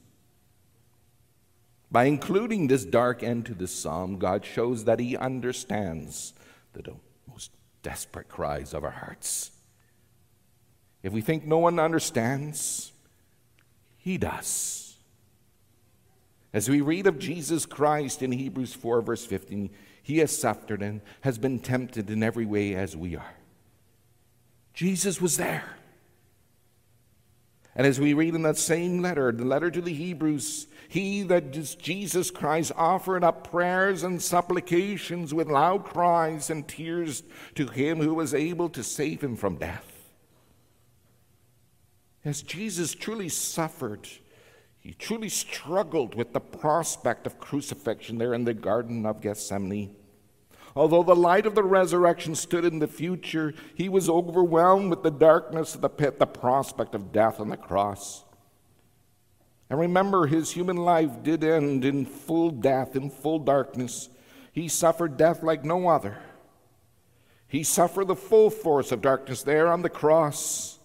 By 1.92 2.06
including 2.06 2.68
this 2.68 2.86
dark 2.86 3.24
end 3.24 3.46
to 3.48 3.54
this 3.54 3.72
psalm, 3.72 4.18
God 4.18 4.46
shows 4.46 4.86
that 4.86 5.00
He 5.00 5.18
understands 5.18 6.34
the 6.74 6.94
most 7.28 7.52
desperate 7.84 8.30
cries 8.30 8.74
of 8.74 8.84
our 8.84 8.92
hearts. 8.92 9.52
If 11.04 11.14
we 11.14 11.22
think 11.22 11.46
no 11.46 11.58
one 11.58 11.80
understands, 11.80 12.92
he 13.98 14.18
does. 14.18 14.91
As 16.54 16.70
we 16.70 16.82
read 16.82 17.08
of 17.08 17.20
Jesus 17.20 17.66
Christ 17.66 18.22
in 18.22 18.32
Hebrews 18.32 18.74
4, 18.74 19.02
verse 19.02 19.26
15, 19.26 19.70
he 20.04 20.18
has 20.18 20.38
suffered 20.38 20.82
and 20.82 21.02
has 21.22 21.38
been 21.38 21.60
tempted 21.60 22.10
in 22.10 22.24
every 22.24 22.46
way 22.46 22.76
as 22.76 22.96
we 22.96 23.16
are. 23.16 23.36
Jesus 24.74 25.22
was 25.22 25.38
there. 25.38 25.78
And 27.74 27.88
as 27.88 28.02
we 28.02 28.14
read 28.14 28.36
in 28.36 28.42
that 28.42 28.58
same 28.58 29.02
letter, 29.02 29.32
the 29.32 29.46
letter 29.46 29.72
to 29.72 29.80
the 29.80 29.94
Hebrews, 29.94 30.68
he 30.90 31.24
that 31.24 31.56
is 31.56 31.76
Jesus 31.76 32.30
Christ 32.30 32.74
offered 32.76 33.24
up 33.24 33.50
prayers 33.50 34.04
and 34.04 34.22
supplications 34.22 35.34
with 35.34 35.48
loud 35.48 35.86
cries 35.86 36.50
and 36.50 36.68
tears 36.68 37.24
to 37.56 37.68
him 37.68 38.00
who 38.00 38.14
was 38.14 38.34
able 38.34 38.68
to 38.70 38.84
save 38.84 39.24
him 39.24 39.38
from 39.38 39.56
death. 39.56 39.88
As 42.26 42.42
Jesus 42.42 42.94
truly 42.94 43.30
suffered, 43.30 44.08
he 44.82 44.94
truly 44.94 45.30
struggled 45.30 46.16
with 46.16 46.34
the 46.34 46.42
prospect 46.42 47.28
of 47.28 47.40
crucifixion 47.40 48.18
there 48.18 48.34
in 48.34 48.46
the 48.46 48.54
Garden 48.54 49.06
of 49.06 49.22
Gethsemane. 49.22 49.96
Although 50.76 51.04
the 51.04 51.16
light 51.16 51.46
of 51.46 51.54
the 51.54 51.64
resurrection 51.64 52.34
stood 52.34 52.66
in 52.66 52.80
the 52.80 52.88
future, 52.88 53.54
he 53.76 53.90
was 53.90 54.10
overwhelmed 54.10 54.90
with 54.90 55.04
the 55.04 55.12
darkness 55.12 55.76
of 55.76 55.82
the 55.82 55.90
pit, 55.90 56.18
the 56.18 56.26
prospect 56.26 56.96
of 56.96 57.12
death 57.12 57.40
on 57.40 57.50
the 57.50 57.58
cross. 57.58 58.24
And 59.70 59.80
remember, 59.80 60.26
his 60.26 60.52
human 60.52 60.78
life 60.78 61.22
did 61.22 61.44
end 61.44 61.86
in 61.86 62.06
full 62.06 62.50
death, 62.50 62.96
in 62.96 63.10
full 63.12 63.40
darkness. 63.40 64.10
He 64.52 64.68
suffered 64.68 65.16
death 65.16 65.44
like 65.44 65.64
no 65.64 65.90
other. 65.90 66.18
He 67.48 67.64
suffered 67.64 68.08
the 68.08 68.16
full 68.16 68.50
force 68.50 68.92
of 68.92 69.02
darkness 69.02 69.44
there 69.44 69.68
on 69.68 69.84
the 69.84 69.90
cross. 69.90 70.80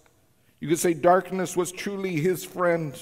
You 0.60 0.68
could 0.68 0.78
say 0.78 0.94
darkness 0.94 1.56
was 1.56 1.72
truly 1.72 2.20
his 2.20 2.44
friend. 2.44 2.94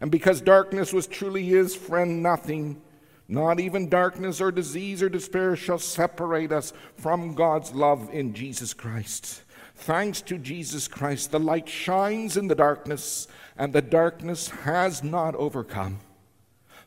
And 0.00 0.10
because 0.10 0.40
darkness 0.40 0.92
was 0.92 1.06
truly 1.06 1.44
his 1.44 1.74
friend, 1.74 2.22
nothing 2.22 2.80
not 3.28 3.58
even 3.58 3.88
darkness 3.88 4.40
or 4.40 4.52
disease 4.52 5.02
or 5.02 5.08
despair 5.08 5.56
shall 5.56 5.78
separate 5.78 6.52
us 6.52 6.72
from 6.96 7.34
God's 7.34 7.72
love 7.72 8.10
in 8.12 8.34
Jesus 8.34 8.74
Christ. 8.74 9.42
Thanks 9.76 10.20
to 10.22 10.38
Jesus 10.38 10.88
Christ, 10.88 11.30
the 11.30 11.40
light 11.40 11.68
shines 11.68 12.36
in 12.36 12.48
the 12.48 12.54
darkness, 12.54 13.26
and 13.56 13.72
the 13.72 13.82
darkness 13.82 14.48
has 14.48 15.02
not 15.02 15.34
overcome. 15.36 16.00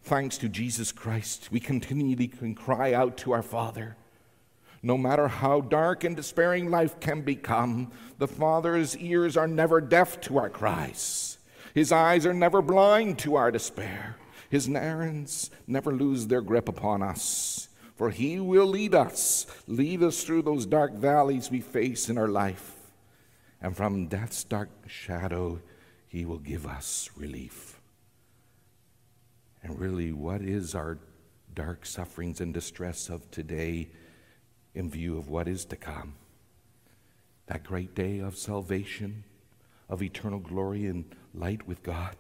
Thanks 0.03 0.37
to 0.37 0.47
Jesus 0.47 0.91
Christ, 0.91 1.49
we 1.51 1.59
continually 1.59 2.27
can 2.27 2.55
cry 2.55 2.93
out 2.93 3.17
to 3.17 3.33
our 3.33 3.43
Father. 3.43 3.97
No 4.83 4.97
matter 4.97 5.27
how 5.27 5.59
dark 5.61 6.03
and 6.03 6.15
despairing 6.15 6.69
life 6.69 6.99
can 6.99 7.21
become, 7.21 7.91
the 8.19 8.27
Father's 8.27 8.95
ears 8.97 9.35
are 9.35 9.47
never 9.47 9.81
deaf 9.81 10.21
to 10.21 10.37
our 10.37 10.49
cries. 10.49 11.26
His 11.73 11.91
eyes 11.91 12.25
are 12.25 12.33
never 12.33 12.61
blind 12.61 13.19
to 13.19 13.35
our 13.35 13.51
despair. 13.51 14.17
His 14.49 14.69
errands 14.69 15.51
never 15.65 15.91
lose 15.91 16.27
their 16.27 16.41
grip 16.41 16.69
upon 16.69 17.01
us, 17.03 17.67
for 17.95 18.09
He 18.09 18.39
will 18.39 18.65
lead 18.65 18.95
us, 18.95 19.45
lead 19.67 20.01
us 20.03 20.23
through 20.23 20.43
those 20.43 20.65
dark 20.65 20.93
valleys 20.93 21.51
we 21.51 21.61
face 21.61 22.09
in 22.09 22.17
our 22.17 22.27
life. 22.27 22.75
And 23.61 23.75
from 23.75 24.07
death's 24.07 24.43
dark 24.43 24.69
shadow, 24.87 25.61
He 26.07 26.25
will 26.25 26.39
give 26.39 26.65
us 26.65 27.09
relief. 27.15 27.79
And 29.63 29.79
really, 29.79 30.11
what 30.11 30.41
is 30.41 30.75
our 30.75 30.97
dark 31.53 31.85
sufferings 31.85 32.39
and 32.39 32.53
distress 32.53 33.09
of 33.09 33.29
today 33.31 33.89
in 34.73 34.89
view 34.89 35.17
of 35.17 35.27
what 35.27 35.47
is 35.47 35.65
to 35.65 35.75
come? 35.75 36.13
That 37.47 37.63
great 37.63 37.95
day 37.95 38.19
of 38.19 38.37
salvation, 38.37 39.23
of 39.89 40.01
eternal 40.01 40.39
glory 40.39 40.85
and 40.85 41.05
light 41.33 41.67
with 41.67 41.83
God. 41.83 42.15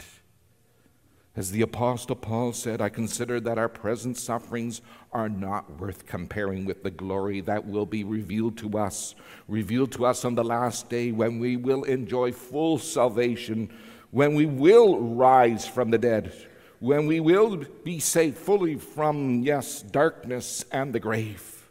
As 1.37 1.51
the 1.51 1.61
Apostle 1.61 2.15
Paul 2.15 2.51
said, 2.51 2.81
I 2.81 2.89
consider 2.89 3.39
that 3.41 3.59
our 3.59 3.69
present 3.69 4.17
sufferings 4.17 4.81
are 5.13 5.29
not 5.29 5.79
worth 5.79 6.07
comparing 6.07 6.65
with 6.65 6.81
the 6.81 6.89
glory 6.89 7.41
that 7.41 7.67
will 7.67 7.85
be 7.85 8.03
revealed 8.03 8.57
to 8.57 8.75
us, 8.79 9.13
revealed 9.47 9.91
to 9.91 10.05
us 10.07 10.25
on 10.25 10.33
the 10.33 10.43
last 10.43 10.89
day 10.89 11.11
when 11.11 11.37
we 11.37 11.55
will 11.55 11.83
enjoy 11.83 12.31
full 12.31 12.79
salvation, 12.79 13.69
when 14.09 14.33
we 14.33 14.47
will 14.47 14.99
rise 14.99 15.67
from 15.67 15.91
the 15.91 15.99
dead, 15.99 16.33
when 16.79 17.05
we 17.05 17.19
will 17.19 17.63
be 17.83 17.99
saved 17.99 18.37
fully 18.37 18.75
from, 18.75 19.43
yes, 19.43 19.83
darkness 19.83 20.65
and 20.71 20.91
the 20.91 20.99
grave, 20.99 21.69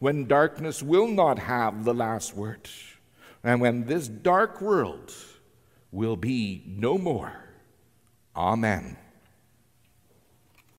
when 0.00 0.26
darkness 0.26 0.82
will 0.82 1.06
not 1.06 1.38
have 1.38 1.84
the 1.84 1.94
last 1.94 2.34
word, 2.34 2.68
and 3.46 3.60
when 3.60 3.84
this 3.84 4.08
dark 4.08 4.60
world 4.60 5.14
will 5.92 6.16
be 6.16 6.64
no 6.66 6.98
more. 6.98 7.32
Amen. 8.34 8.96